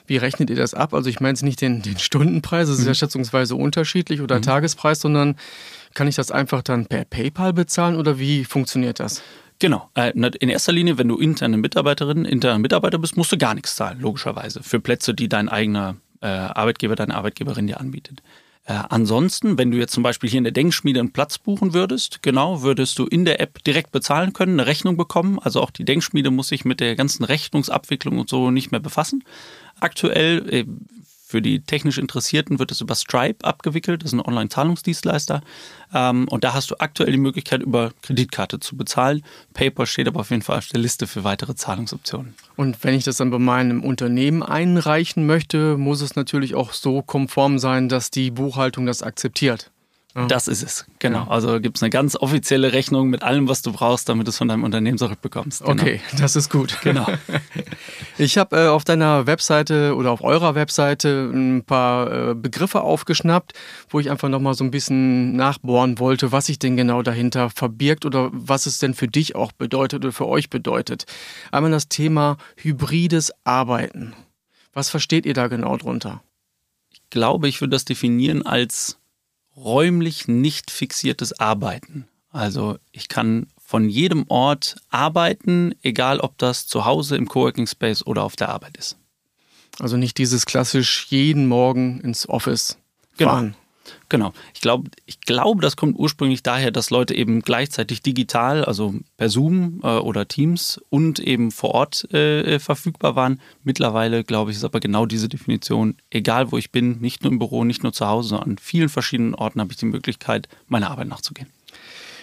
Wie 0.06 0.18
rechnet 0.18 0.50
ihr 0.50 0.56
das 0.56 0.74
ab? 0.74 0.92
Also 0.92 1.08
ich 1.08 1.18
meine 1.18 1.30
jetzt 1.30 1.42
nicht 1.42 1.62
den, 1.62 1.80
den 1.80 1.98
Stundenpreis, 1.98 2.68
das 2.68 2.76
ist 2.76 2.82
mhm. 2.82 2.88
ja 2.88 2.94
schätzungsweise 2.94 3.56
unterschiedlich 3.56 4.20
oder 4.20 4.36
mhm. 4.36 4.42
Tagespreis, 4.42 5.00
sondern 5.00 5.36
kann 5.94 6.08
ich 6.08 6.16
das 6.16 6.30
einfach 6.30 6.60
dann 6.60 6.84
per 6.84 7.06
PayPal 7.06 7.54
bezahlen 7.54 7.96
oder 7.96 8.18
wie 8.18 8.44
funktioniert 8.44 9.00
das? 9.00 9.22
Genau. 9.60 9.88
Äh, 9.94 10.10
in 10.10 10.50
erster 10.50 10.72
Linie, 10.72 10.98
wenn 10.98 11.08
du 11.08 11.16
interne 11.16 11.56
Mitarbeiterin, 11.56 12.26
interner 12.26 12.58
Mitarbeiter 12.58 12.98
bist, 12.98 13.16
musst 13.16 13.32
du 13.32 13.38
gar 13.38 13.54
nichts 13.54 13.76
zahlen, 13.76 13.98
logischerweise, 13.98 14.62
für 14.62 14.78
Plätze, 14.78 15.14
die 15.14 15.30
dein 15.30 15.48
eigener 15.48 15.96
äh, 16.20 16.26
Arbeitgeber, 16.26 16.94
deine 16.94 17.14
Arbeitgeberin 17.14 17.68
dir 17.68 17.80
anbietet. 17.80 18.22
Äh, 18.64 18.74
ansonsten, 18.90 19.58
wenn 19.58 19.70
du 19.70 19.78
jetzt 19.78 19.92
zum 19.92 20.02
Beispiel 20.02 20.30
hier 20.30 20.38
in 20.38 20.44
der 20.44 20.52
Denkschmiede 20.52 21.00
einen 21.00 21.12
Platz 21.12 21.38
buchen 21.38 21.74
würdest, 21.74 22.22
genau, 22.22 22.62
würdest 22.62 22.98
du 22.98 23.06
in 23.06 23.24
der 23.24 23.40
App 23.40 23.62
direkt 23.64 23.90
bezahlen 23.90 24.32
können, 24.32 24.60
eine 24.60 24.66
Rechnung 24.66 24.96
bekommen. 24.96 25.38
Also 25.40 25.60
auch 25.60 25.70
die 25.70 25.84
Denkschmiede 25.84 26.30
muss 26.30 26.48
sich 26.48 26.64
mit 26.64 26.80
der 26.80 26.94
ganzen 26.94 27.24
Rechnungsabwicklung 27.24 28.18
und 28.18 28.28
so 28.28 28.50
nicht 28.50 28.70
mehr 28.70 28.80
befassen. 28.80 29.24
Aktuell 29.80 30.66
für 31.32 31.40
die 31.40 31.60
technisch 31.60 31.96
Interessierten 31.96 32.58
wird 32.58 32.70
es 32.72 32.82
über 32.82 32.94
Stripe 32.94 33.42
abgewickelt, 33.42 34.02
das 34.02 34.12
ist 34.12 34.18
ein 34.18 34.20
Online-Zahlungsdienstleister. 34.20 35.40
Ähm, 35.94 36.28
und 36.28 36.44
da 36.44 36.52
hast 36.52 36.70
du 36.70 36.74
aktuell 36.78 37.10
die 37.10 37.18
Möglichkeit, 37.18 37.62
über 37.62 37.92
Kreditkarte 38.02 38.60
zu 38.60 38.76
bezahlen. 38.76 39.22
PayPal 39.54 39.86
steht 39.86 40.08
aber 40.08 40.20
auf 40.20 40.30
jeden 40.30 40.42
Fall 40.42 40.58
auf 40.58 40.68
der 40.68 40.80
Liste 40.80 41.06
für 41.06 41.24
weitere 41.24 41.54
Zahlungsoptionen. 41.54 42.34
Und 42.56 42.84
wenn 42.84 42.94
ich 42.94 43.04
das 43.04 43.16
dann 43.16 43.30
bei 43.30 43.38
meinem 43.38 43.82
Unternehmen 43.82 44.42
einreichen 44.42 45.24
möchte, 45.24 45.78
muss 45.78 46.02
es 46.02 46.16
natürlich 46.16 46.54
auch 46.54 46.74
so 46.74 47.00
konform 47.00 47.58
sein, 47.58 47.88
dass 47.88 48.10
die 48.10 48.30
Buchhaltung 48.30 48.84
das 48.84 49.02
akzeptiert. 49.02 49.70
Ja. 50.14 50.26
Das 50.26 50.46
ist 50.46 50.62
es, 50.62 50.84
genau. 50.98 51.24
Also 51.28 51.58
gibt 51.58 51.78
es 51.78 51.82
eine 51.82 51.88
ganz 51.88 52.16
offizielle 52.16 52.74
Rechnung 52.74 53.08
mit 53.08 53.22
allem, 53.22 53.48
was 53.48 53.62
du 53.62 53.72
brauchst, 53.72 54.10
damit 54.10 54.26
du 54.26 54.30
es 54.30 54.36
von 54.36 54.46
deinem 54.46 54.62
Unternehmen 54.62 54.98
zurückbekommst. 54.98 55.64
Genau. 55.64 55.72
Okay, 55.72 56.00
das 56.18 56.36
ist 56.36 56.50
gut. 56.50 56.78
Genau. 56.82 57.06
ich 58.18 58.36
habe 58.36 58.56
äh, 58.56 58.68
auf 58.68 58.84
deiner 58.84 59.26
Webseite 59.26 59.96
oder 59.96 60.10
auf 60.10 60.22
eurer 60.22 60.54
Webseite 60.54 61.30
ein 61.32 61.64
paar 61.64 62.30
äh, 62.30 62.34
Begriffe 62.34 62.82
aufgeschnappt, 62.82 63.52
wo 63.88 64.00
ich 64.00 64.10
einfach 64.10 64.28
nochmal 64.28 64.52
so 64.52 64.64
ein 64.64 64.70
bisschen 64.70 65.34
nachbohren 65.34 65.98
wollte, 65.98 66.30
was 66.30 66.46
sich 66.46 66.58
denn 66.58 66.76
genau 66.76 67.02
dahinter 67.02 67.48
verbirgt 67.48 68.04
oder 68.04 68.28
was 68.32 68.66
es 68.66 68.78
denn 68.78 68.92
für 68.92 69.08
dich 69.08 69.34
auch 69.34 69.52
bedeutet 69.52 70.04
oder 70.04 70.12
für 70.12 70.28
euch 70.28 70.50
bedeutet. 70.50 71.06
Einmal 71.52 71.70
das 71.70 71.88
Thema 71.88 72.36
hybrides 72.56 73.32
Arbeiten. 73.44 74.12
Was 74.74 74.90
versteht 74.90 75.24
ihr 75.24 75.34
da 75.34 75.48
genau 75.48 75.78
drunter? 75.78 76.22
Ich 76.90 77.00
glaube, 77.08 77.48
ich 77.48 77.62
würde 77.62 77.70
das 77.70 77.86
definieren 77.86 78.44
als 78.44 78.98
räumlich 79.56 80.28
nicht 80.28 80.70
fixiertes 80.70 81.38
Arbeiten. 81.38 82.08
Also 82.30 82.78
ich 82.92 83.08
kann 83.08 83.46
von 83.64 83.88
jedem 83.88 84.24
Ort 84.28 84.76
arbeiten, 84.90 85.74
egal 85.82 86.20
ob 86.20 86.38
das 86.38 86.66
zu 86.66 86.84
Hause 86.84 87.16
im 87.16 87.28
Coworking 87.28 87.66
Space 87.66 88.04
oder 88.04 88.22
auf 88.22 88.36
der 88.36 88.48
Arbeit 88.48 88.76
ist. 88.76 88.96
Also 89.78 89.96
nicht 89.96 90.18
dieses 90.18 90.46
klassisch 90.46 91.06
jeden 91.08 91.46
Morgen 91.46 92.00
ins 92.00 92.28
Office 92.28 92.78
genau. 93.16 93.30
fahren. 93.30 93.44
Genau. 93.44 93.61
Ich 94.54 94.60
glaube, 94.60 94.90
ich 95.06 95.20
glaube, 95.20 95.62
das 95.62 95.76
kommt 95.76 95.98
ursprünglich 95.98 96.42
daher, 96.42 96.70
dass 96.70 96.90
Leute 96.90 97.14
eben 97.14 97.40
gleichzeitig 97.40 98.02
digital, 98.02 98.64
also 98.64 98.94
per 99.16 99.28
Zoom 99.28 99.80
äh, 99.82 99.88
oder 99.98 100.28
Teams 100.28 100.80
und 100.90 101.18
eben 101.20 101.50
vor 101.50 101.70
Ort 101.70 102.12
äh, 102.12 102.58
verfügbar 102.58 103.16
waren. 103.16 103.40
Mittlerweile, 103.64 104.24
glaube 104.24 104.50
ich, 104.50 104.56
ist 104.56 104.64
aber 104.64 104.80
genau 104.80 105.06
diese 105.06 105.28
Definition, 105.28 105.96
egal 106.10 106.52
wo 106.52 106.58
ich 106.58 106.72
bin, 106.72 107.00
nicht 107.00 107.22
nur 107.22 107.32
im 107.32 107.38
Büro, 107.38 107.64
nicht 107.64 107.82
nur 107.82 107.92
zu 107.92 108.06
Hause, 108.06 108.30
sondern 108.30 108.50
an 108.50 108.58
vielen 108.58 108.88
verschiedenen 108.88 109.34
Orten 109.34 109.60
habe 109.60 109.72
ich 109.72 109.78
die 109.78 109.86
Möglichkeit, 109.86 110.48
meiner 110.66 110.90
Arbeit 110.90 111.08
nachzugehen. 111.08 111.48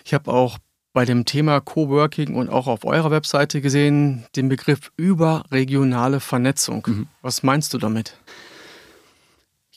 Ich 0.05 0.13
habe 0.13 0.31
auch 0.31 0.57
bei 0.93 1.05
dem 1.05 1.25
Thema 1.25 1.61
Coworking 1.61 2.35
und 2.35 2.49
auch 2.49 2.67
auf 2.67 2.83
eurer 2.83 3.11
Webseite 3.11 3.61
gesehen 3.61 4.25
den 4.35 4.49
Begriff 4.49 4.91
überregionale 4.97 6.19
Vernetzung. 6.19 6.83
Mhm. 6.87 7.07
Was 7.21 7.43
meinst 7.43 7.73
du 7.73 7.77
damit? 7.77 8.17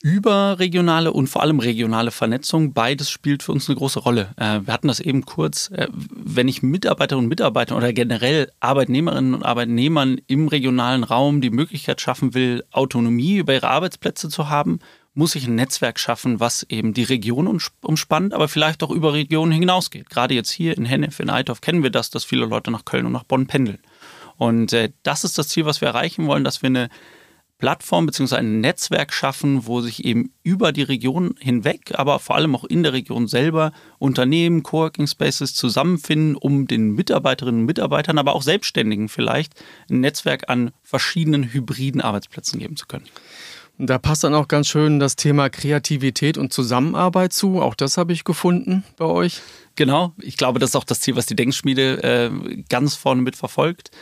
Überregionale 0.03 1.13
und 1.13 1.29
vor 1.29 1.43
allem 1.43 1.61
regionale 1.61 2.11
Vernetzung, 2.11 2.73
beides 2.73 3.09
spielt 3.09 3.45
für 3.45 3.53
uns 3.53 3.69
eine 3.69 3.79
große 3.79 4.01
Rolle. 4.01 4.35
Äh, 4.37 4.61
wir 4.65 4.75
hatten 4.75 4.89
das 4.89 4.99
eben 4.99 5.25
kurz, 5.25 5.71
äh, 5.71 5.87
wenn 5.93 6.49
ich 6.49 6.63
Mitarbeiterinnen 6.63 7.25
und 7.25 7.29
Mitarbeiter 7.29 7.77
oder 7.77 7.93
generell 7.93 8.51
Arbeitnehmerinnen 8.59 9.33
und 9.33 9.45
Arbeitnehmern 9.45 10.21
im 10.27 10.49
regionalen 10.49 11.05
Raum 11.05 11.41
die 11.41 11.51
Möglichkeit 11.51 12.01
schaffen 12.01 12.35
will, 12.35 12.65
Autonomie 12.73 13.37
über 13.37 13.55
ihre 13.55 13.69
Arbeitsplätze 13.69 14.29
zu 14.29 14.49
haben, 14.49 14.81
muss 15.15 15.37
ich 15.37 15.47
ein 15.47 15.55
Netzwerk 15.55 16.01
schaffen, 16.01 16.41
was 16.41 16.65
eben 16.65 16.95
die 16.95 17.05
Region 17.05 17.61
umspannt, 17.83 18.35
aber 18.35 18.49
vielleicht 18.49 18.83
auch 18.83 18.91
über 18.91 19.13
Regionen 19.13 19.53
hinausgeht. 19.53 20.11
Gerade 20.11 20.35
jetzt 20.35 20.51
hier 20.51 20.77
in 20.77 20.85
Hennef, 20.85 21.21
in 21.21 21.31
Eitorf 21.31 21.61
kennen 21.61 21.83
wir 21.85 21.91
das, 21.91 22.11
dass 22.11 22.25
viele 22.25 22.47
Leute 22.47 22.71
nach 22.73 22.85
Köln 22.85 23.07
und 23.07 23.13
nach 23.13 23.25
Bonn 23.25 23.47
pendeln. 23.47 23.79
Und 24.37 24.73
äh, 24.73 24.91
das 25.05 25.23
ist 25.23 25.39
das 25.39 25.49
Ziel, 25.49 25.65
was 25.65 25.81
wir 25.81 25.89
erreichen 25.89 26.27
wollen, 26.27 26.43
dass 26.43 26.63
wir 26.63 26.69
eine 26.69 26.89
Plattform 27.63 28.07
bzw. 28.07 28.35
ein 28.39 28.61
Netzwerk 28.61 29.13
schaffen, 29.13 29.69
wo 29.69 29.81
sich 29.83 30.05
eben 30.05 30.33
über 30.43 30.73
die 30.73 30.83
Region 30.83 31.37
hinweg, 31.39 31.93
aber 31.95 32.19
vor 32.19 32.35
allem 32.35 32.57
auch 32.57 32.65
in 32.65 32.83
der 32.83 32.93
Region 32.93 33.29
selber 33.29 33.71
Unternehmen, 34.01 34.65
Coworking 34.65 35.07
Spaces 35.07 35.55
zusammenfinden, 35.55 36.35
um 36.35 36.67
den 36.67 36.91
Mitarbeiterinnen 36.91 37.61
und 37.61 37.67
Mitarbeitern, 37.67 38.19
aber 38.19 38.35
auch 38.35 38.43
Selbstständigen 38.43 39.09
vielleicht 39.09 39.55
ein 39.89 40.01
Netzwerk 40.01 40.51
an 40.51 40.73
verschiedenen 40.83 41.53
hybriden 41.53 42.01
Arbeitsplätzen 42.01 42.59
geben 42.59 42.75
zu 42.75 42.87
können. 42.87 43.07
Da 43.79 44.01
passt 44.01 44.25
dann 44.25 44.35
auch 44.35 44.49
ganz 44.49 44.67
schön 44.67 44.99
das 44.99 45.15
Thema 45.15 45.49
Kreativität 45.49 46.39
und 46.39 46.53
Zusammenarbeit 46.53 47.33
zu. 47.33 47.63
Auch 47.63 47.77
das 47.77 47.97
habe 47.97 48.13
ich 48.13 48.25
gefunden 48.25 48.83
bei 48.97 49.05
euch. 49.05 49.41
Genau, 49.77 50.15
ich 50.21 50.37
glaube, 50.37 50.59
das 50.59 50.71
ist 50.71 50.77
auch 50.77 50.83
das 50.83 50.99
Ziel, 50.99 51.15
was 51.15 51.27
die 51.27 51.37
Denkschmiede 51.37 52.03
äh, 52.03 52.63
ganz 52.69 52.97
vorne 52.97 53.23
mit 53.23 53.37
verfolgt. 53.37 53.93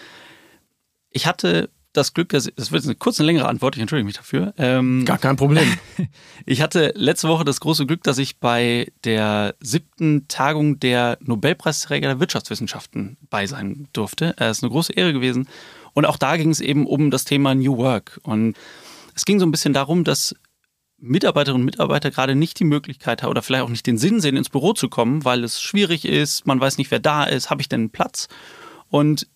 Ich 1.10 1.26
hatte 1.26 1.68
das 1.92 2.14
Glück, 2.14 2.28
dass, 2.28 2.48
das 2.54 2.70
wird 2.70 2.84
eine 2.84 2.94
kurze, 2.94 3.24
längere 3.24 3.48
Antwort, 3.48 3.74
ich 3.74 3.80
entschuldige 3.80 4.06
mich 4.06 4.16
dafür. 4.16 4.54
Ähm, 4.58 5.04
Gar 5.04 5.18
kein 5.18 5.36
Problem. 5.36 5.66
Ich 6.46 6.62
hatte 6.62 6.92
letzte 6.96 7.28
Woche 7.28 7.44
das 7.44 7.60
große 7.60 7.84
Glück, 7.84 8.02
dass 8.02 8.18
ich 8.18 8.38
bei 8.38 8.90
der 9.04 9.54
siebten 9.60 10.26
Tagung 10.28 10.80
der 10.80 11.18
Nobelpreisträger 11.20 12.08
der 12.08 12.20
Wirtschaftswissenschaften 12.20 13.18
bei 13.28 13.46
sein 13.46 13.88
durfte. 13.92 14.34
Es 14.38 14.58
ist 14.58 14.64
eine 14.64 14.70
große 14.70 14.94
Ehre 14.94 15.12
gewesen. 15.12 15.48
Und 15.92 16.06
auch 16.06 16.16
da 16.16 16.36
ging 16.36 16.50
es 16.50 16.60
eben 16.60 16.86
um 16.86 17.10
das 17.10 17.24
Thema 17.24 17.54
New 17.54 17.76
Work. 17.76 18.18
Und 18.22 18.56
es 19.14 19.24
ging 19.24 19.38
so 19.38 19.46
ein 19.46 19.50
bisschen 19.50 19.74
darum, 19.74 20.04
dass 20.04 20.34
Mitarbeiterinnen 20.98 21.62
und 21.62 21.66
Mitarbeiter 21.66 22.10
gerade 22.10 22.34
nicht 22.34 22.58
die 22.58 22.64
Möglichkeit 22.64 23.22
haben 23.22 23.30
oder 23.30 23.42
vielleicht 23.42 23.64
auch 23.64 23.70
nicht 23.70 23.86
den 23.86 23.98
Sinn 23.98 24.20
sehen, 24.20 24.36
ins 24.36 24.50
Büro 24.50 24.72
zu 24.72 24.88
kommen, 24.88 25.24
weil 25.24 25.44
es 25.44 25.60
schwierig 25.60 26.04
ist, 26.04 26.46
man 26.46 26.60
weiß 26.60 26.78
nicht, 26.78 26.90
wer 26.90 27.00
da 27.00 27.24
ist, 27.24 27.50
habe 27.50 27.60
ich 27.60 27.68
denn 27.68 27.80
einen 27.80 27.90
Platz? 27.90 28.28
Und 28.88 29.26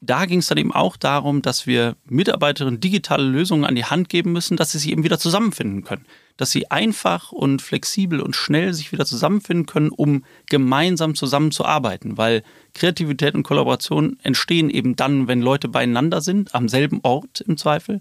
da 0.00 0.26
ging 0.26 0.40
es 0.40 0.48
dann 0.48 0.58
eben 0.58 0.72
auch 0.72 0.96
darum, 0.96 1.40
dass 1.40 1.66
wir 1.66 1.96
Mitarbeiterinnen 2.06 2.80
digitale 2.80 3.24
Lösungen 3.24 3.64
an 3.64 3.74
die 3.74 3.84
Hand 3.84 4.08
geben 4.08 4.32
müssen, 4.32 4.56
dass 4.56 4.72
sie 4.72 4.78
sich 4.78 4.90
eben 4.90 5.04
wieder 5.04 5.18
zusammenfinden 5.18 5.84
können. 5.84 6.04
Dass 6.36 6.50
sie 6.50 6.70
einfach 6.70 7.32
und 7.32 7.62
flexibel 7.62 8.20
und 8.20 8.36
schnell 8.36 8.74
sich 8.74 8.92
wieder 8.92 9.06
zusammenfinden 9.06 9.66
können, 9.66 9.90
um 9.90 10.24
gemeinsam 10.50 11.14
zusammenzuarbeiten. 11.14 12.18
Weil 12.18 12.42
Kreativität 12.74 13.34
und 13.34 13.44
Kollaboration 13.44 14.18
entstehen 14.22 14.68
eben 14.68 14.96
dann, 14.96 15.26
wenn 15.26 15.40
Leute 15.40 15.68
beieinander 15.68 16.20
sind, 16.20 16.54
am 16.54 16.68
selben 16.68 17.00
Ort 17.02 17.40
im 17.40 17.56
Zweifel. 17.56 18.00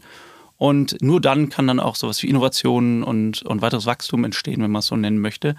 Und 0.57 1.01
nur 1.01 1.21
dann 1.21 1.49
kann 1.49 1.67
dann 1.67 1.79
auch 1.79 1.95
sowas 1.95 2.21
wie 2.23 2.27
Innovationen 2.27 3.03
und, 3.03 3.43
und 3.43 3.61
weiteres 3.61 3.85
Wachstum 3.85 4.23
entstehen, 4.23 4.61
wenn 4.61 4.71
man 4.71 4.79
es 4.79 4.87
so 4.87 4.95
nennen 4.95 5.19
möchte. 5.19 5.55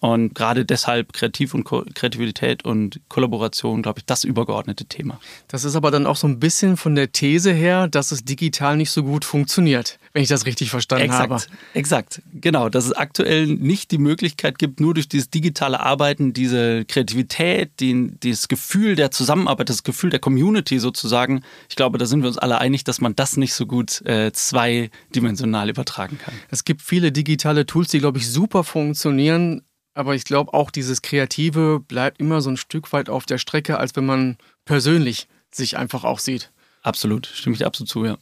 Und 0.00 0.34
gerade 0.34 0.64
deshalb 0.66 1.14
Kreativ 1.14 1.54
und 1.54 1.64
Ko 1.64 1.84
Kreativität 1.94 2.64
und 2.64 3.00
Kollaboration, 3.08 3.82
glaube 3.82 4.00
ich, 4.00 4.04
das 4.04 4.24
übergeordnete 4.24 4.84
Thema. 4.84 5.18
Das 5.48 5.64
ist 5.64 5.74
aber 5.74 5.90
dann 5.90 6.06
auch 6.06 6.16
so 6.16 6.26
ein 6.26 6.38
bisschen 6.38 6.76
von 6.76 6.94
der 6.94 7.12
These 7.12 7.52
her, 7.52 7.88
dass 7.88 8.12
es 8.12 8.24
digital 8.24 8.76
nicht 8.76 8.90
so 8.90 9.02
gut 9.02 9.24
funktioniert, 9.24 9.98
wenn 10.12 10.22
ich 10.22 10.28
das 10.28 10.44
richtig 10.44 10.70
verstanden 10.70 11.06
exakt, 11.06 11.30
habe. 11.30 11.42
Exakt, 11.72 12.22
genau. 12.34 12.68
Dass 12.68 12.84
es 12.84 12.92
aktuell 12.92 13.46
nicht 13.46 13.90
die 13.90 13.98
Möglichkeit 13.98 14.58
gibt, 14.58 14.80
nur 14.80 14.92
durch 14.92 15.08
dieses 15.08 15.30
digitale 15.30 15.80
Arbeiten 15.80 16.34
diese 16.34 16.84
Kreativität, 16.84 17.72
die, 17.80 18.12
dieses 18.22 18.48
Gefühl 18.48 18.96
der 18.96 19.10
Zusammenarbeit, 19.10 19.70
das 19.70 19.82
Gefühl 19.82 20.10
der 20.10 20.20
Community 20.20 20.78
sozusagen. 20.78 21.42
Ich 21.70 21.76
glaube, 21.76 21.96
da 21.96 22.04
sind 22.04 22.20
wir 22.20 22.28
uns 22.28 22.38
alle 22.38 22.58
einig, 22.58 22.84
dass 22.84 23.00
man 23.00 23.16
das 23.16 23.38
nicht 23.38 23.54
so 23.54 23.64
gut 23.66 24.02
äh, 24.04 24.30
zweidimensional 24.32 25.70
übertragen 25.70 26.18
kann. 26.18 26.34
Es 26.50 26.64
gibt 26.64 26.82
viele 26.82 27.12
digitale 27.12 27.64
Tools, 27.64 27.88
die, 27.88 27.98
glaube 27.98 28.18
ich, 28.18 28.28
super 28.28 28.62
funktionieren 28.62 29.62
aber 29.96 30.14
ich 30.14 30.24
glaube, 30.24 30.52
auch 30.52 30.70
dieses 30.70 31.02
Kreative 31.02 31.80
bleibt 31.80 32.20
immer 32.20 32.40
so 32.40 32.50
ein 32.50 32.56
Stück 32.56 32.92
weit 32.92 33.08
auf 33.08 33.24
der 33.24 33.38
Strecke, 33.38 33.78
als 33.78 33.96
wenn 33.96 34.06
man 34.06 34.36
persönlich 34.64 35.26
sich 35.50 35.76
einfach 35.78 36.04
auch 36.04 36.18
sieht. 36.18 36.52
Absolut, 36.82 37.26
stimme 37.26 37.56
ich 37.56 37.64
absolut 37.64 37.88
zu, 37.88 38.04
ja. 38.04 38.18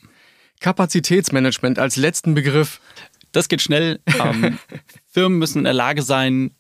Kapazitätsmanagement 0.60 1.78
als 1.78 1.96
letzten 1.96 2.34
Begriff. 2.34 2.80
Das 3.32 3.48
geht 3.48 3.60
schnell. 3.60 4.00
Ähm, 4.06 4.58
Firmen 5.06 5.38
müssen 5.38 5.58
in 5.58 5.64
der 5.64 5.72
Lage 5.72 6.02
sein, 6.02 6.52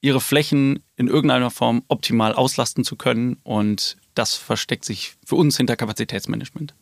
ihre 0.00 0.20
Flächen 0.20 0.84
in 0.96 1.08
irgendeiner 1.08 1.50
Form 1.50 1.82
optimal 1.88 2.32
auslasten 2.32 2.84
zu 2.84 2.94
können. 2.94 3.38
Und 3.42 3.96
das 4.14 4.34
versteckt 4.34 4.84
sich 4.84 5.14
für 5.26 5.34
uns 5.34 5.56
hinter 5.56 5.76
Kapazitätsmanagement. 5.76 6.74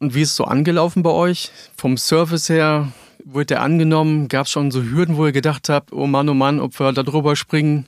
Und 0.00 0.14
wie 0.14 0.22
ist 0.22 0.30
es 0.30 0.36
so 0.36 0.44
angelaufen 0.44 1.04
bei 1.04 1.10
euch? 1.10 1.50
Vom 1.76 1.96
Service 1.96 2.48
her, 2.48 2.92
wurde 3.24 3.46
der 3.46 3.62
angenommen? 3.62 4.28
Gab 4.28 4.46
es 4.46 4.52
schon 4.52 4.70
so 4.70 4.82
Hürden, 4.82 5.16
wo 5.16 5.26
ihr 5.26 5.32
gedacht 5.32 5.68
habt, 5.68 5.92
oh 5.92 6.06
Mann, 6.06 6.28
oh 6.28 6.34
Mann, 6.34 6.60
ob 6.60 6.78
wir 6.78 6.92
da 6.92 7.02
drüber 7.02 7.36
springen? 7.36 7.86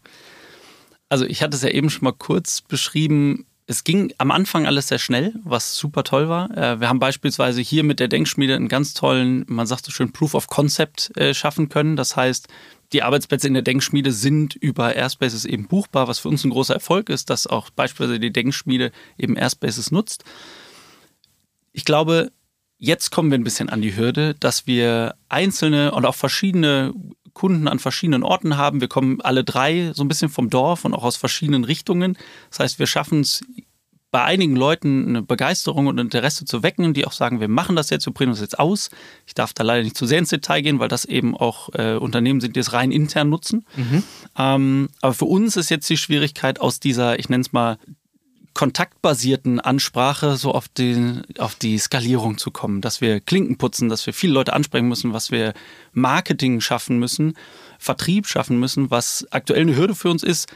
Also 1.09 1.27
ich 1.27 1.43
hatte 1.43 1.57
es 1.57 1.63
ja 1.63 1.71
eben 1.71 1.91
schon 1.91 2.05
mal 2.05 2.13
kurz 2.13 2.63
beschrieben. 2.63 3.47
Es 3.67 3.85
ging 3.85 4.13
am 4.19 4.31
Anfang 4.31 4.67
alles 4.67 4.89
sehr 4.89 4.99
schnell, 4.99 5.35
was 5.43 5.77
super 5.77 6.05
toll 6.05 6.29
war. 6.29 6.51
Äh, 6.57 6.81
wir 6.81 6.89
haben 6.89 6.99
beispielsweise 6.99 7.61
hier 7.61 7.83
mit 7.83 8.01
der 8.01 8.09
Denkschmiede 8.09 8.55
einen 8.55 8.69
ganz 8.69 8.95
tollen, 8.95 9.45
man 9.49 9.67
sagt 9.67 9.87
so 9.87 9.93
schön, 9.93 10.13
Proof 10.13 10.35
of 10.35 10.49
Concept 10.49 11.17
äh, 11.17 11.33
schaffen 11.33 11.69
können. 11.69 11.97
Das 11.97 12.17
heißt, 12.17 12.49
die 12.93 13.03
Arbeitsplätze 13.03 13.49
in 13.49 13.55
der 13.55 13.63
Denkschmiede 13.63 14.13
sind 14.13 14.55
über 14.55 14.95
Airspaces 14.95 15.45
eben 15.45 15.67
buchbar, 15.67 16.09
was 16.09 16.19
für 16.19 16.29
uns 16.29 16.45
ein 16.45 16.51
großer 16.51 16.75
Erfolg 16.75 17.09
ist, 17.09 17.31
dass 17.31 17.47
auch 17.47 17.71
beispielsweise 17.71 18.21
die 18.21 18.33
Denkschmiede 18.33 18.93
eben 19.19 19.37
Airspaces 19.37 19.91
nutzt. 19.91 20.25
Ich 21.73 21.85
glaube, 21.85 22.31
jetzt 22.85 23.11
kommen 23.11 23.31
wir 23.31 23.39
ein 23.39 23.45
bisschen 23.45 23.69
an 23.69 23.83
die 23.83 23.97
Hürde, 23.97 24.35
dass 24.41 24.67
wir 24.67 25.15
einzelne 25.29 25.93
und 25.93 26.05
auch 26.05 26.15
verschiedene 26.15 26.93
Kunden 27.33 27.67
an 27.67 27.79
verschiedenen 27.79 28.23
Orten 28.23 28.57
haben. 28.57 28.81
Wir 28.81 28.89
kommen 28.89 29.21
alle 29.21 29.43
drei 29.43 29.93
so 29.95 30.05
ein 30.05 30.09
bisschen 30.09 30.29
vom 30.29 30.51
Dorf 30.51 30.85
und 30.85 30.95
auch 30.95 31.03
aus 31.03 31.17
verschiedenen 31.17 31.65
Richtungen. 31.65 32.17
Das 32.51 32.61
heißt, 32.61 32.79
wir 32.79 32.87
schaffen 32.87 33.21
es 33.21 33.43
bei 34.13 34.23
einigen 34.23 34.55
Leuten 34.55 35.09
eine 35.09 35.23
Begeisterung 35.23 35.89
und 35.89 35.99
Interesse 35.99 36.45
zu 36.45 36.63
wecken, 36.63 36.95
die 36.95 37.05
auch 37.05 37.13
sagen, 37.13 37.41
wir 37.41 37.49
machen 37.49 37.75
das 37.75 37.91
jetzt, 37.91 38.07
wir 38.07 38.13
bringen 38.13 38.31
das 38.31 38.41
jetzt 38.41 38.61
aus. 38.61 38.91
Ich 39.27 39.35
darf 39.35 39.53
da 39.53 39.65
leider 39.65 39.83
nicht 39.83 39.97
zu 39.97 40.07
sehr 40.07 40.21
ins 40.21 40.29
Detail 40.29 40.61
gehen, 40.61 40.79
weil 40.79 40.87
das 40.87 41.05
eben 41.05 41.37
auch 41.37 41.71
äh, 41.75 41.97
Unternehmen 41.97 42.41
sind, 42.41 42.55
die 42.55 42.61
es 42.61 42.73
rein 42.73 42.93
intern 42.93 43.29
nutzen. 43.29 43.67
Mhm. 43.75 44.05
Ähm, 44.39 44.89
aber 45.01 45.15
für 45.15 45.25
uns 45.25 45.57
ist 45.57 45.69
jetzt 45.69 45.91
die 45.91 45.97
Schwierigkeit 45.97 46.61
aus 46.61 46.79
dieser, 46.79 47.19
ich 47.19 47.29
nenne 47.29 47.41
es 47.41 47.53
mal, 47.53 47.77
kontaktbasierten 48.55 49.61
Ansprache 49.61 50.37
so 50.37 50.53
auf 50.53 50.69
die, 50.69 51.21
auf 51.39 51.57
die 51.57 51.77
Skalierung 51.79 52.39
zu 52.39 52.51
kommen, 52.51 52.81
dass 52.81 53.01
wir 53.01 53.21
Klinken 53.21 53.59
putzen, 53.59 53.89
dass 53.89 54.07
wir 54.07 54.15
viele 54.15 54.33
Leute 54.33 54.53
ansprechen 54.53 54.89
müssen, 54.89 55.13
was 55.13 55.31
wir 55.31 55.55
Marketing 55.93 56.61
schaffen 56.61 56.99
müssen, 56.99 57.37
Vertrieb 57.79 58.27
schaffen 58.27 58.59
müssen, 58.59 58.91
was 58.91 59.27
aktuell 59.31 59.63
eine 59.63 59.77
Hürde 59.77 59.95
für 59.95 60.11
uns 60.11 60.23
ist, 60.23 60.49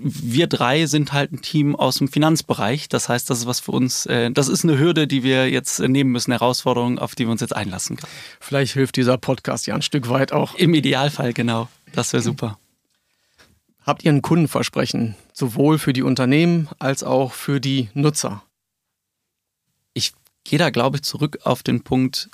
wir 0.00 0.46
drei 0.46 0.86
sind 0.86 1.12
halt 1.12 1.32
ein 1.32 1.42
Team 1.42 1.74
aus 1.74 1.96
dem 1.96 2.08
Finanzbereich. 2.08 2.88
Das 2.88 3.08
heißt, 3.08 3.28
das 3.30 3.40
ist 3.40 3.46
was 3.46 3.60
für 3.60 3.72
uns, 3.72 4.06
äh, 4.06 4.30
das 4.30 4.48
ist 4.48 4.64
eine 4.64 4.78
Hürde, 4.78 5.06
die 5.06 5.22
wir 5.22 5.50
jetzt 5.50 5.80
nehmen 5.80 6.10
müssen, 6.10 6.32
Herausforderung, 6.32 6.98
auf 6.98 7.14
die 7.14 7.26
wir 7.26 7.32
uns 7.32 7.40
jetzt 7.40 7.56
einlassen 7.56 7.96
können. 7.96 8.12
Vielleicht 8.40 8.74
hilft 8.74 8.96
dieser 8.96 9.18
Podcast 9.18 9.66
ja 9.66 9.74
ein 9.74 9.82
Stück 9.82 10.08
weit 10.08 10.32
auch. 10.32 10.54
Im 10.54 10.74
Idealfall, 10.74 11.32
genau. 11.32 11.68
Das 11.92 12.12
wäre 12.12 12.22
super. 12.22 12.58
Habt 13.88 14.04
ihr 14.04 14.12
ein 14.12 14.20
Kundenversprechen, 14.20 15.14
sowohl 15.32 15.78
für 15.78 15.94
die 15.94 16.02
Unternehmen 16.02 16.68
als 16.78 17.02
auch 17.02 17.32
für 17.32 17.58
die 17.58 17.88
Nutzer? 17.94 18.42
Ich 19.94 20.12
gehe 20.44 20.58
da, 20.58 20.68
glaube 20.68 20.98
ich, 20.98 21.04
zurück 21.04 21.38
auf 21.44 21.62
den 21.62 21.84
Punkt, 21.84 22.28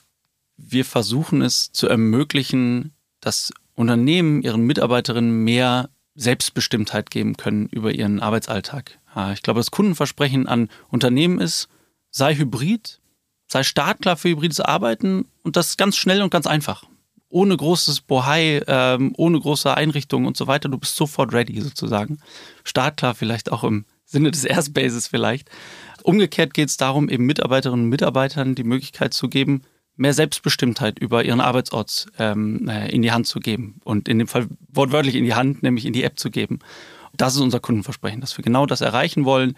wir 0.57 0.85
versuchen 0.85 1.43
es 1.43 1.71
zu 1.71 1.87
ermöglichen, 1.87 2.93
dass 3.21 3.53
Unternehmen 3.77 4.43
ihren 4.43 4.62
Mitarbeiterinnen 4.62 5.45
mehr 5.45 5.90
Selbstbestimmtheit 6.17 7.12
geben 7.12 7.37
können 7.37 7.69
über 7.69 7.93
ihren 7.93 8.19
Arbeitsalltag. 8.19 8.99
Ich 9.33 9.43
glaube, 9.45 9.61
das 9.61 9.71
Kundenversprechen 9.71 10.49
an 10.49 10.69
Unternehmen 10.88 11.40
ist, 11.40 11.69
sei 12.11 12.35
hybrid, 12.35 13.01
sei 13.47 13.62
startklar 13.62 14.17
für 14.17 14.31
hybrides 14.31 14.59
Arbeiten 14.59 15.29
und 15.45 15.55
das 15.55 15.77
ganz 15.77 15.97
schnell 15.97 16.21
und 16.21 16.31
ganz 16.31 16.49
einfach. 16.49 16.85
Ohne 17.35 17.57
großes 17.57 18.03
Bohai, 18.03 18.62
ähm, 18.68 19.12
ohne 19.16 19.40
große 19.40 19.77
Einrichtungen 19.77 20.29
und 20.29 20.37
so 20.37 20.47
weiter. 20.47 20.68
Du 20.68 20.79
bist 20.79 20.94
sofort 20.94 21.33
ready 21.33 21.61
sozusagen. 21.61 22.18
Startklar 22.62 23.16
vielleicht 23.16 23.51
auch 23.51 23.64
im 23.64 23.87
Sinne 24.05 24.31
des 24.31 24.44
Airspaces 24.44 25.09
vielleicht. 25.09 25.51
Umgekehrt 26.05 26.55
geht 26.55 26.68
es 26.68 26.77
darum, 26.77 27.09
eben 27.09 27.27
Mitarbeiterinnen 27.27 27.87
und 27.87 27.90
Mitarbeitern 27.90 28.55
die 28.55 28.62
Möglichkeit 28.62 29.14
zu 29.14 29.29
geben, 29.29 29.62
mehr 29.97 30.14
Selbstbestimmtheit 30.14 31.01
über 31.01 31.25
ihren 31.25 31.40
Arbeitsort 31.40 32.07
ähm, 32.20 32.68
äh, 32.68 32.88
in 32.92 33.03
die 33.03 33.11
Hand 33.11 33.27
zu 33.27 33.40
geben 33.40 33.81
und 33.83 34.09
in 34.09 34.20
dem 34.20 34.29
Fall 34.29 34.47
wortwörtlich 34.68 35.16
in 35.16 35.25
die 35.25 35.35
Hand, 35.35 35.64
nämlich 35.64 35.87
in 35.87 35.92
die 35.92 36.05
App 36.05 36.20
zu 36.20 36.31
geben. 36.31 36.61
Das 37.16 37.35
ist 37.35 37.40
unser 37.40 37.59
Kundenversprechen, 37.59 38.20
dass 38.20 38.38
wir 38.38 38.44
genau 38.44 38.64
das 38.64 38.81
erreichen 38.81 39.25
wollen. 39.25 39.57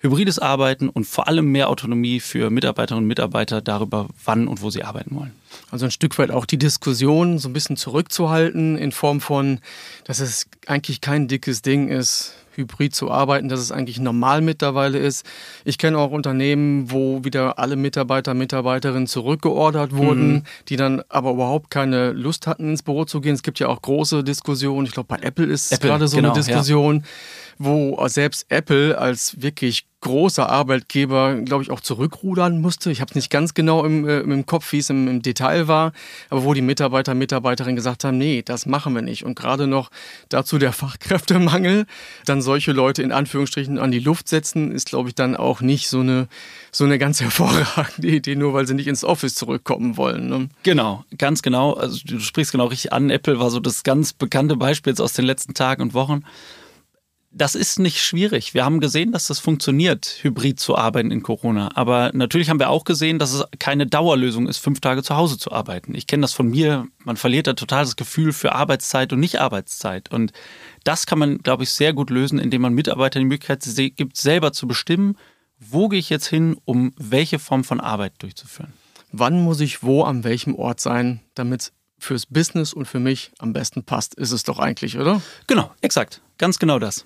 Hybrides 0.00 0.38
Arbeiten 0.38 0.88
und 0.88 1.06
vor 1.06 1.26
allem 1.26 1.50
mehr 1.50 1.68
Autonomie 1.68 2.20
für 2.20 2.50
Mitarbeiterinnen 2.50 3.04
und 3.04 3.08
Mitarbeiter 3.08 3.60
darüber, 3.60 4.06
wann 4.24 4.46
und 4.46 4.62
wo 4.62 4.70
sie 4.70 4.84
arbeiten 4.84 5.16
wollen. 5.16 5.32
Also 5.72 5.86
ein 5.86 5.90
Stück 5.90 6.16
weit 6.18 6.30
auch 6.30 6.46
die 6.46 6.58
Diskussion 6.58 7.38
so 7.38 7.48
ein 7.48 7.52
bisschen 7.52 7.76
zurückzuhalten 7.76 8.78
in 8.78 8.92
Form 8.92 9.20
von, 9.20 9.58
dass 10.04 10.20
es 10.20 10.46
eigentlich 10.66 11.00
kein 11.00 11.26
dickes 11.26 11.62
Ding 11.62 11.88
ist, 11.88 12.34
hybrid 12.58 12.94
zu 12.94 13.10
arbeiten, 13.10 13.48
dass 13.48 13.60
es 13.60 13.72
eigentlich 13.72 13.98
normal 13.98 14.40
mittlerweile 14.40 14.98
ist. 14.98 15.24
Ich 15.64 15.78
kenne 15.78 15.98
auch 15.98 16.10
Unternehmen, 16.10 16.90
wo 16.90 17.24
wieder 17.24 17.58
alle 17.58 17.76
Mitarbeiter, 17.76 18.34
Mitarbeiterinnen 18.34 19.06
zurückgeordert 19.06 19.96
wurden, 19.96 20.32
mhm. 20.32 20.42
die 20.68 20.76
dann 20.76 21.02
aber 21.08 21.32
überhaupt 21.32 21.70
keine 21.70 22.12
Lust 22.12 22.46
hatten, 22.46 22.70
ins 22.70 22.82
Büro 22.82 23.04
zu 23.04 23.20
gehen. 23.20 23.34
Es 23.34 23.42
gibt 23.42 23.58
ja 23.58 23.68
auch 23.68 23.80
große 23.80 24.22
Diskussionen. 24.22 24.86
Ich 24.86 24.92
glaube, 24.92 25.08
bei 25.08 25.18
Apple 25.26 25.46
ist 25.46 25.72
Apple, 25.72 25.88
gerade 25.88 26.08
so 26.08 26.16
genau, 26.16 26.30
eine 26.32 26.38
Diskussion. 26.38 26.96
Ja 26.96 27.02
wo 27.58 28.06
selbst 28.08 28.46
Apple 28.50 28.96
als 28.98 29.42
wirklich 29.42 29.88
großer 30.00 30.48
Arbeitgeber, 30.48 31.34
glaube 31.40 31.64
ich, 31.64 31.70
auch 31.70 31.80
zurückrudern 31.80 32.60
musste. 32.60 32.92
Ich 32.92 33.00
habe 33.00 33.10
es 33.10 33.14
nicht 33.16 33.30
ganz 33.30 33.52
genau 33.54 33.84
im, 33.84 34.08
äh, 34.08 34.20
im 34.20 34.46
Kopf, 34.46 34.70
wie 34.72 34.78
es 34.78 34.90
im, 34.90 35.08
im, 35.08 35.22
Detail 35.22 35.66
war, 35.66 35.92
aber 36.30 36.44
wo 36.44 36.54
die 36.54 36.62
Mitarbeiter, 36.62 37.14
Mitarbeiterinnen 37.14 37.74
gesagt 37.74 38.04
haben, 38.04 38.16
nee, 38.16 38.42
das 38.42 38.64
machen 38.64 38.94
wir 38.94 39.02
nicht. 39.02 39.24
Und 39.24 39.36
gerade 39.36 39.66
noch 39.66 39.90
dazu 40.28 40.58
der 40.58 40.72
Fachkräftemangel, 40.78 41.86
dann 42.26 42.42
solche 42.42 42.70
Leute 42.70 43.02
in 43.02 43.10
Anführungsstrichen 43.10 43.78
an 43.78 43.90
die 43.90 43.98
Luft 43.98 44.28
setzen, 44.28 44.70
ist, 44.70 44.88
glaube 44.88 45.08
ich, 45.08 45.16
dann 45.16 45.34
auch 45.36 45.60
nicht 45.60 45.88
so 45.88 46.00
eine, 46.00 46.28
so 46.70 46.84
eine 46.84 46.98
ganz 46.98 47.20
hervorragende 47.20 48.08
Idee, 48.08 48.36
nur 48.36 48.54
weil 48.54 48.68
sie 48.68 48.74
nicht 48.74 48.86
ins 48.86 49.02
Office 49.02 49.34
zurückkommen 49.34 49.96
wollen. 49.96 50.28
Ne? 50.28 50.48
Genau, 50.62 51.04
ganz 51.18 51.42
genau. 51.42 51.72
Also 51.72 51.98
du 52.04 52.20
sprichst 52.20 52.52
genau 52.52 52.66
richtig 52.66 52.92
an. 52.92 53.10
Apple 53.10 53.40
war 53.40 53.50
so 53.50 53.58
das 53.58 53.82
ganz 53.82 54.12
bekannte 54.12 54.54
Beispiel 54.54 54.94
aus 55.00 55.12
den 55.12 55.24
letzten 55.24 55.54
Tagen 55.54 55.82
und 55.82 55.94
Wochen 55.94 56.22
das 57.30 57.54
ist 57.54 57.78
nicht 57.78 58.00
schwierig. 58.00 58.54
Wir 58.54 58.64
haben 58.64 58.80
gesehen, 58.80 59.12
dass 59.12 59.26
das 59.26 59.38
funktioniert, 59.38 60.18
hybrid 60.22 60.58
zu 60.58 60.76
arbeiten 60.76 61.10
in 61.10 61.22
Corona. 61.22 61.70
Aber 61.74 62.10
natürlich 62.14 62.48
haben 62.48 62.58
wir 62.58 62.70
auch 62.70 62.84
gesehen, 62.84 63.18
dass 63.18 63.32
es 63.32 63.44
keine 63.58 63.86
Dauerlösung 63.86 64.48
ist, 64.48 64.58
fünf 64.58 64.80
Tage 64.80 65.02
zu 65.02 65.14
Hause 65.14 65.36
zu 65.36 65.52
arbeiten. 65.52 65.94
Ich 65.94 66.06
kenne 66.06 66.22
das 66.22 66.32
von 66.32 66.48
mir. 66.48 66.86
Man 67.04 67.16
verliert 67.16 67.46
da 67.46 67.52
total 67.52 67.84
das 67.84 67.96
Gefühl 67.96 68.32
für 68.32 68.54
Arbeitszeit 68.54 69.12
und 69.12 69.20
Nicht-Arbeitszeit. 69.20 70.10
Und 70.10 70.32
das 70.84 71.06
kann 71.06 71.18
man, 71.18 71.38
glaube 71.38 71.64
ich, 71.64 71.70
sehr 71.70 71.92
gut 71.92 72.08
lösen, 72.08 72.38
indem 72.38 72.62
man 72.62 72.72
Mitarbeitern 72.72 73.20
die 73.20 73.28
Möglichkeit 73.28 73.62
gibt, 73.96 74.16
selber 74.16 74.52
zu 74.52 74.66
bestimmen, 74.66 75.16
wo 75.58 75.88
gehe 75.88 75.98
ich 75.98 76.08
jetzt 76.08 76.28
hin, 76.28 76.56
um 76.64 76.92
welche 76.96 77.38
Form 77.38 77.62
von 77.62 77.80
Arbeit 77.80 78.14
durchzuführen. 78.18 78.72
Wann 79.12 79.42
muss 79.42 79.60
ich 79.60 79.82
wo 79.82 80.02
an 80.02 80.24
welchem 80.24 80.54
Ort 80.54 80.80
sein, 80.80 81.20
damit 81.34 81.60
es 81.60 81.72
fürs 81.98 82.26
Business 82.26 82.72
und 82.72 82.86
für 82.86 83.00
mich 83.00 83.32
am 83.38 83.52
besten 83.52 83.82
passt, 83.82 84.14
ist 84.14 84.32
es 84.32 84.44
doch 84.44 84.58
eigentlich, 84.58 84.98
oder? 84.98 85.20
Genau, 85.46 85.70
exakt. 85.80 86.22
Ganz 86.38 86.58
genau 86.58 86.78
das. 86.78 87.04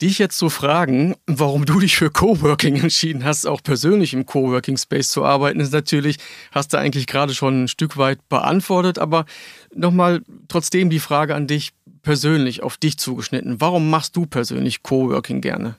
Dich 0.00 0.20
jetzt 0.20 0.38
zu 0.38 0.48
fragen, 0.48 1.16
warum 1.26 1.64
du 1.64 1.80
dich 1.80 1.96
für 1.96 2.10
Coworking 2.10 2.76
entschieden 2.76 3.24
hast, 3.24 3.46
auch 3.46 3.62
persönlich 3.62 4.14
im 4.14 4.26
Coworking 4.26 4.76
Space 4.76 5.10
zu 5.10 5.24
arbeiten, 5.24 5.58
ist 5.58 5.72
natürlich, 5.72 6.18
hast 6.52 6.72
du 6.72 6.78
eigentlich 6.78 7.08
gerade 7.08 7.34
schon 7.34 7.64
ein 7.64 7.68
Stück 7.68 7.96
weit 7.96 8.28
beantwortet, 8.28 9.00
aber 9.00 9.26
nochmal 9.74 10.22
trotzdem 10.46 10.88
die 10.88 11.00
Frage 11.00 11.34
an 11.34 11.48
dich 11.48 11.72
persönlich, 12.02 12.62
auf 12.62 12.76
dich 12.76 12.96
zugeschnitten. 12.96 13.60
Warum 13.60 13.90
machst 13.90 14.14
du 14.14 14.24
persönlich 14.24 14.84
Coworking 14.84 15.40
gerne? 15.40 15.74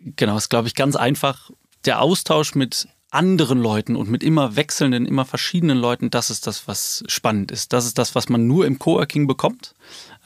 Genau, 0.00 0.36
ist 0.38 0.48
glaube 0.48 0.68
ich 0.68 0.74
ganz 0.74 0.96
einfach. 0.96 1.50
Der 1.84 2.00
Austausch 2.00 2.54
mit 2.54 2.88
anderen 3.10 3.60
Leuten 3.60 3.96
und 3.96 4.10
mit 4.10 4.22
immer 4.22 4.56
wechselnden, 4.56 5.06
immer 5.06 5.24
verschiedenen 5.24 5.78
Leuten, 5.78 6.10
das 6.10 6.30
ist 6.30 6.46
das, 6.46 6.68
was 6.68 7.04
spannend 7.08 7.50
ist. 7.50 7.72
Das 7.72 7.86
ist 7.86 7.98
das, 7.98 8.14
was 8.14 8.28
man 8.28 8.46
nur 8.46 8.66
im 8.66 8.78
Coworking 8.78 9.26
bekommt. 9.26 9.74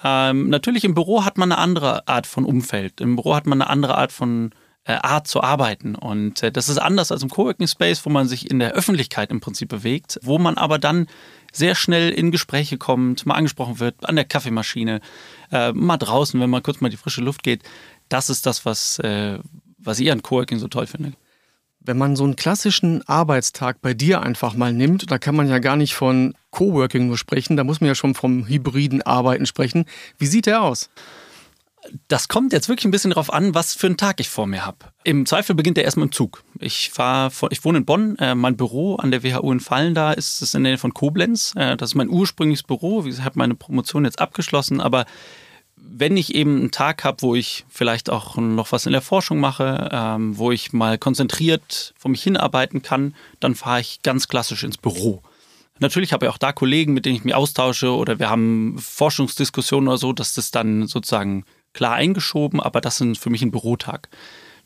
Ähm, 0.04 0.48
natürlich 0.48 0.84
im 0.84 0.94
Büro 0.94 1.24
hat 1.24 1.38
man 1.38 1.52
eine 1.52 1.60
andere 1.60 2.08
Art 2.08 2.26
von 2.26 2.44
Umfeld. 2.44 3.00
Im 3.00 3.16
Büro 3.16 3.34
hat 3.34 3.46
man 3.46 3.60
eine 3.60 3.70
andere 3.70 3.96
Art 3.96 4.12
von 4.12 4.50
äh, 4.84 4.94
Art 4.94 5.28
zu 5.28 5.42
arbeiten. 5.42 5.94
Und 5.94 6.42
äh, 6.42 6.50
das 6.50 6.68
ist 6.68 6.78
anders 6.78 7.12
als 7.12 7.22
im 7.22 7.28
Coworking 7.28 7.68
Space, 7.68 8.04
wo 8.04 8.10
man 8.10 8.26
sich 8.26 8.50
in 8.50 8.58
der 8.58 8.72
Öffentlichkeit 8.72 9.30
im 9.30 9.40
Prinzip 9.40 9.68
bewegt, 9.68 10.18
wo 10.22 10.38
man 10.38 10.58
aber 10.58 10.78
dann 10.78 11.06
sehr 11.52 11.74
schnell 11.74 12.10
in 12.10 12.30
Gespräche 12.30 12.78
kommt, 12.78 13.26
mal 13.26 13.34
angesprochen 13.34 13.78
wird, 13.78 14.08
an 14.08 14.16
der 14.16 14.24
Kaffeemaschine, 14.24 15.00
äh, 15.52 15.72
mal 15.72 15.98
draußen, 15.98 16.40
wenn 16.40 16.50
man 16.50 16.62
kurz 16.62 16.80
mal 16.80 16.88
die 16.88 16.96
frische 16.96 17.20
Luft 17.20 17.42
geht. 17.42 17.62
Das 18.08 18.30
ist 18.30 18.46
das, 18.46 18.64
was, 18.64 18.98
äh, 19.00 19.38
was 19.78 20.00
ich 20.00 20.10
an 20.10 20.22
Coworking 20.22 20.58
so 20.58 20.68
toll 20.68 20.86
finde. 20.86 21.12
Wenn 21.84 21.98
man 21.98 22.14
so 22.14 22.24
einen 22.24 22.36
klassischen 22.36 23.06
Arbeitstag 23.08 23.80
bei 23.80 23.92
dir 23.92 24.22
einfach 24.22 24.54
mal 24.54 24.72
nimmt, 24.72 25.10
da 25.10 25.18
kann 25.18 25.34
man 25.34 25.48
ja 25.48 25.58
gar 25.58 25.76
nicht 25.76 25.94
von 25.94 26.34
Coworking 26.50 27.08
nur 27.08 27.18
sprechen, 27.18 27.56
da 27.56 27.64
muss 27.64 27.80
man 27.80 27.88
ja 27.88 27.94
schon 27.94 28.14
vom 28.14 28.46
hybriden 28.46 29.02
Arbeiten 29.02 29.46
sprechen. 29.46 29.86
Wie 30.18 30.26
sieht 30.26 30.46
der 30.46 30.62
aus? 30.62 30.90
Das 32.06 32.28
kommt 32.28 32.52
jetzt 32.52 32.68
wirklich 32.68 32.84
ein 32.84 32.92
bisschen 32.92 33.10
darauf 33.10 33.32
an, 33.32 33.54
was 33.54 33.74
für 33.74 33.88
einen 33.88 33.96
Tag 33.96 34.20
ich 34.20 34.28
vor 34.28 34.46
mir 34.46 34.64
habe. 34.64 34.78
Im 35.02 35.26
Zweifel 35.26 35.56
beginnt 35.56 35.76
der 35.76 35.84
erstmal 35.84 36.06
im 36.06 36.12
Zug. 36.12 36.44
Ich, 36.60 36.90
fahr, 36.90 37.32
ich 37.50 37.64
wohne 37.64 37.78
in 37.78 37.84
Bonn, 37.84 38.16
äh, 38.18 38.36
mein 38.36 38.56
Büro 38.56 38.94
an 38.96 39.10
der 39.10 39.24
WHU 39.24 39.50
in 39.50 39.58
Fallen 39.58 39.94
da 39.94 40.12
ist 40.12 40.42
es 40.42 40.54
in 40.54 40.62
der 40.62 40.72
Nähe 40.72 40.78
von 40.78 40.94
Koblenz. 40.94 41.52
Äh, 41.56 41.76
das 41.76 41.90
ist 41.90 41.94
mein 41.96 42.08
ursprüngliches 42.08 42.62
Büro. 42.62 43.04
Ich 43.04 43.20
habe 43.22 43.38
meine 43.38 43.56
Promotion 43.56 44.04
jetzt 44.04 44.20
abgeschlossen, 44.20 44.80
aber 44.80 45.06
wenn 45.94 46.16
ich 46.16 46.34
eben 46.34 46.58
einen 46.58 46.70
Tag 46.70 47.04
habe, 47.04 47.22
wo 47.22 47.34
ich 47.34 47.64
vielleicht 47.68 48.08
auch 48.08 48.36
noch 48.36 48.72
was 48.72 48.86
in 48.86 48.92
der 48.92 49.02
Forschung 49.02 49.40
mache, 49.40 49.90
ähm, 49.92 50.38
wo 50.38 50.50
ich 50.50 50.72
mal 50.72 50.98
konzentriert 50.98 51.94
vor 51.98 52.10
mich 52.10 52.22
hinarbeiten 52.22 52.82
kann, 52.82 53.14
dann 53.40 53.54
fahre 53.54 53.80
ich 53.80 54.02
ganz 54.02 54.28
klassisch 54.28 54.64
ins 54.64 54.78
Büro. 54.78 55.22
Natürlich 55.78 56.12
habe 56.12 56.26
ich 56.26 56.32
auch 56.32 56.38
da 56.38 56.52
Kollegen, 56.52 56.94
mit 56.94 57.04
denen 57.04 57.16
ich 57.16 57.24
mich 57.24 57.34
austausche 57.34 57.90
oder 57.94 58.18
wir 58.18 58.30
haben 58.30 58.76
Forschungsdiskussionen 58.78 59.88
oder 59.88 59.98
so, 59.98 60.12
dass 60.12 60.34
das 60.34 60.50
dann 60.50 60.86
sozusagen 60.86 61.44
klar 61.72 61.94
eingeschoben, 61.94 62.60
aber 62.60 62.80
das 62.80 63.00
ist 63.00 63.18
für 63.18 63.30
mich 63.30 63.42
ein 63.42 63.50
Bürotag. 63.50 64.08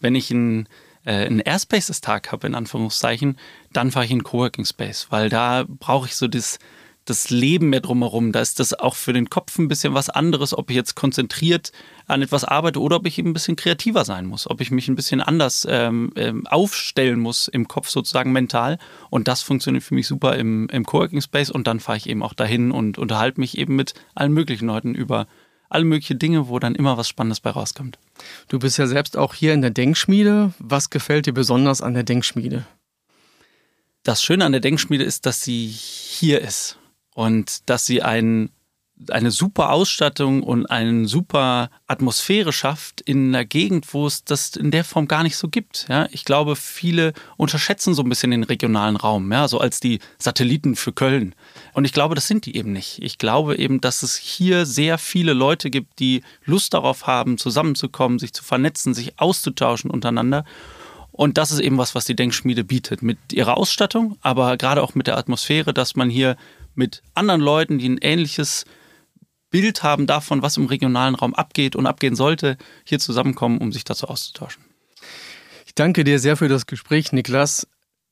Wenn 0.01 0.15
ich 0.15 0.31
einen, 0.31 0.69
äh, 1.05 1.27
einen 1.27 1.41
Airspaces-Tag 1.41 2.33
habe, 2.33 2.47
in 2.47 2.55
Anführungszeichen, 2.55 3.39
dann 3.73 3.91
fahre 3.91 4.05
ich 4.05 4.11
in 4.11 4.25
Coworking 4.25 4.65
Space, 4.65 5.07
weil 5.11 5.29
da 5.29 5.65
brauche 5.67 6.07
ich 6.07 6.17
so 6.17 6.29
das, 6.29 6.59
das 7.07 7.31
Leben 7.31 7.71
mehr 7.71 7.81
drumherum. 7.81 8.33
Da 8.33 8.41
ist 8.41 8.61
das 8.61 8.75
auch 8.75 8.97
für 8.97 9.13
den 9.13 9.31
Kopf 9.31 9.59
ein 9.59 9.69
bisschen 9.69 9.95
was 9.95 10.11
anderes, 10.11 10.57
ob 10.57 10.71
ich 10.71 10.77
jetzt 10.77 10.97
konzentriert 10.97 11.73
an 12.07 12.21
etwas 12.21 12.45
arbeite 12.45 12.81
oder 12.81 12.97
ob 12.97 13.07
ich 13.07 13.19
eben 13.19 13.31
ein 13.31 13.33
bisschen 13.33 13.57
kreativer 13.57 14.05
sein 14.05 14.27
muss, 14.27 14.51
ob 14.51 14.61
ich 14.61 14.71
mich 14.71 14.89
ein 14.89 14.97
bisschen 14.97 15.21
anders 15.21 15.67
ähm, 15.71 16.13
ähm, 16.17 16.47
aufstellen 16.47 17.21
muss 17.21 17.49
im 17.49 17.69
Kopf 17.69 17.89
sozusagen 17.89 18.33
mental. 18.33 18.79
Und 19.09 19.29
das 19.29 19.43
funktioniert 19.43 19.85
für 19.85 19.95
mich 19.95 20.07
super 20.07 20.37
im, 20.37 20.69
im 20.69 20.85
Coworking 20.85 21.21
Space 21.21 21.51
und 21.51 21.67
dann 21.67 21.81
fahre 21.81 21.99
ich 21.99 22.09
eben 22.09 22.23
auch 22.23 22.35
dahin 22.35 22.73
und 22.73 22.99
unterhalte 22.99 23.41
mich 23.41 23.57
eben 23.57 23.77
mit 23.77 23.95
allen 24.15 24.33
möglichen 24.33 24.67
Leuten 24.67 24.95
über 24.95 25.27
alle 25.69 25.85
möglichen 25.85 26.19
Dinge, 26.19 26.49
wo 26.49 26.59
dann 26.59 26.75
immer 26.75 26.97
was 26.97 27.09
Spannendes 27.09 27.41
bei 27.41 27.51
rauskommt. 27.51 27.99
Du 28.49 28.59
bist 28.59 28.79
ja 28.79 28.87
selbst 28.87 29.17
auch 29.17 29.35
hier 29.35 29.53
in 29.53 29.63
der 29.63 29.71
Denkschmiede. 29.71 30.53
Was 30.59 30.91
gefällt 30.91 31.27
dir 31.27 31.35
besonders 31.35 31.83
an 31.83 31.95
der 31.95 32.05
Denkschmiede? 32.05 32.67
Das 34.05 34.23
Schöne 34.23 34.45
an 34.45 34.53
der 34.53 34.61
Denkschmiede 34.61 35.03
ist, 35.03 35.27
dass 35.27 35.43
sie 35.43 35.67
hier 35.67 36.41
ist 36.41 36.79
und 37.17 37.69
dass 37.71 37.87
sie 37.87 38.03
einen 38.03 38.51
eine 39.11 39.31
super 39.31 39.73
Ausstattung 39.73 40.43
und 40.43 40.65
eine 40.67 41.07
super 41.07 41.69
Atmosphäre 41.87 42.51
schafft 42.51 43.03
in 43.03 43.29
einer 43.29 43.45
Gegend, 43.45 43.93
wo 43.93 44.07
es 44.07 44.25
das 44.25 44.57
in 44.57 44.71
der 44.71 44.85
Form 44.85 45.07
gar 45.07 45.23
nicht 45.23 45.37
so 45.37 45.49
gibt. 45.49 45.85
Ja, 45.91 46.09
ich 46.13 46.25
glaube, 46.25 46.57
viele 46.57 47.13
unterschätzen 47.37 47.93
so 47.93 48.03
ein 48.03 48.09
bisschen 48.09 48.31
den 48.31 48.43
regionalen 48.43 48.97
Raum, 48.97 49.31
ja, 49.31 49.49
so 49.49 49.61
als 49.61 49.81
die 49.81 49.99
Satelliten 50.17 50.77
für 50.77 50.93
Köln. 50.93 51.35
Und 51.75 51.85
ich 51.85 51.93
glaube, 51.93 52.15
das 52.15 52.27
sind 52.27 52.47
die 52.47 52.57
eben 52.57 52.73
nicht. 52.73 52.99
Ich 53.03 53.19
glaube 53.19 53.59
eben, 53.59 53.83
dass 53.83 54.03
es 54.03 54.17
hier 54.17 54.65
sehr 54.65 54.97
viele 54.97 55.35
Leute 55.35 55.69
gibt, 55.69 55.99
die 55.99 56.23
Lust 56.47 56.73
darauf 56.73 57.07
haben, 57.07 57.37
zusammenzukommen, 57.37 58.19
sich 58.19 58.33
zu 58.33 58.45
vernetzen, 58.45 58.95
sich 58.95 59.21
auszutauschen 59.21 59.91
untereinander. 59.91 60.47
Und 61.13 61.37
das 61.37 61.51
ist 61.51 61.61
eben 61.61 61.77
was, 61.77 61.95
was 61.95 62.07
die 62.07 62.17
Denkschmiede 62.17 62.65
bietet 62.65 63.03
mit 63.03 63.19
ihrer 63.33 63.59
Ausstattung, 63.59 64.17
aber 64.23 64.57
gerade 64.57 64.83
auch 64.83 64.95
mit 64.95 65.07
der 65.07 65.19
Atmosphäre, 65.19 65.75
dass 65.75 65.97
man 65.97 66.09
hier 66.09 66.37
mit 66.77 67.03
anderen 67.15 67.41
Leuten, 67.41 67.79
die 67.79 67.89
ein 67.89 67.99
ähnliches 67.99 68.65
Bild 69.51 69.83
haben 69.83 70.07
davon, 70.07 70.43
was 70.43 70.57
im 70.57 70.67
regionalen 70.67 71.15
Raum 71.15 71.35
abgeht 71.35 71.77
und 71.77 71.87
abgehen 71.87 72.17
sollte, 72.17 72.57
hier 72.85 72.99
zusammenkommen, 72.99 73.59
um 73.59 73.73
sich 73.73 73.85
dazu 73.85 74.09
auszutauschen. 74.09 74.63
Ich 75.67 75.75
danke 75.75 76.05
dir 76.05 76.19
sehr 76.19 76.37
für 76.37 76.49
das 76.49 76.67
Gespräch, 76.67 77.13
Niklas. 77.13 77.67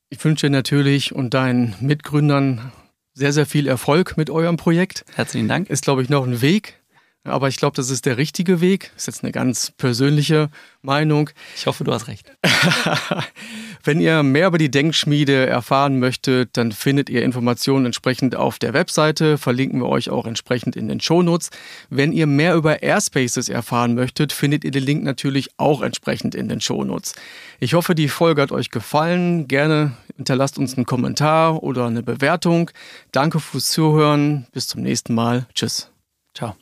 Ich 0.09 0.23
wünsche 0.23 0.47
dir 0.47 0.51
natürlich 0.51 1.13
und 1.13 1.33
deinen 1.33 1.75
Mitgründern 1.79 2.71
sehr, 3.13 3.33
sehr 3.33 3.45
viel 3.45 3.67
Erfolg 3.67 4.17
mit 4.17 4.29
eurem 4.29 4.57
Projekt. 4.57 5.05
Herzlichen 5.13 5.47
Dank. 5.47 5.69
Ist, 5.69 5.83
glaube 5.83 6.03
ich, 6.03 6.09
noch 6.09 6.25
ein 6.25 6.41
Weg. 6.41 6.81
Aber 7.25 7.47
ich 7.47 7.57
glaube, 7.57 7.75
das 7.75 7.89
ist 7.89 8.05
der 8.05 8.17
richtige 8.17 8.61
Weg. 8.61 8.91
Das 8.93 9.03
ist 9.03 9.07
jetzt 9.07 9.23
eine 9.23 9.31
ganz 9.31 9.71
persönliche 9.71 10.49
Meinung. 10.83 11.31
Ich 11.55 11.65
hoffe, 11.65 11.83
du 11.83 11.91
hast 11.91 12.07
recht. 12.07 12.31
Wenn 13.83 13.99
ihr 13.99 14.23
mehr 14.23 14.47
über 14.47 14.57
die 14.57 14.69
Denkschmiede 14.69 15.47
erfahren 15.47 15.99
möchtet, 15.99 16.55
dann 16.55 16.71
findet 16.71 17.09
ihr 17.09 17.23
Informationen 17.23 17.87
entsprechend 17.87 18.35
auf 18.35 18.59
der 18.59 18.73
Webseite, 18.73 19.37
verlinken 19.37 19.81
wir 19.81 19.89
euch 19.89 20.09
auch 20.09 20.25
entsprechend 20.25 20.75
in 20.75 20.87
den 20.87 20.99
Shownotes. 20.99 21.49
Wenn 21.89 22.13
ihr 22.13 22.27
mehr 22.27 22.55
über 22.55 22.83
Airspaces 22.83 23.49
erfahren 23.49 23.95
möchtet, 23.95 24.31
findet 24.31 24.63
ihr 24.63 24.71
den 24.71 24.83
Link 24.83 25.03
natürlich 25.03 25.49
auch 25.57 25.81
entsprechend 25.81 26.35
in 26.35 26.47
den 26.47 26.61
Shownotes. 26.61 27.15
Ich 27.59 27.73
hoffe, 27.73 27.95
die 27.95 28.07
Folge 28.07 28.41
hat 28.41 28.51
euch 28.51 28.69
gefallen. 28.69 29.47
Gerne 29.47 29.97
hinterlasst 30.15 30.57
uns 30.57 30.75
einen 30.75 30.85
Kommentar 30.85 31.63
oder 31.63 31.87
eine 31.87 32.03
Bewertung. 32.03 32.71
Danke 33.11 33.39
fürs 33.39 33.67
Zuhören. 33.67 34.45
Bis 34.51 34.67
zum 34.67 34.81
nächsten 34.81 35.13
Mal. 35.13 35.47
Tschüss. 35.53 35.89
Ciao. 36.33 36.55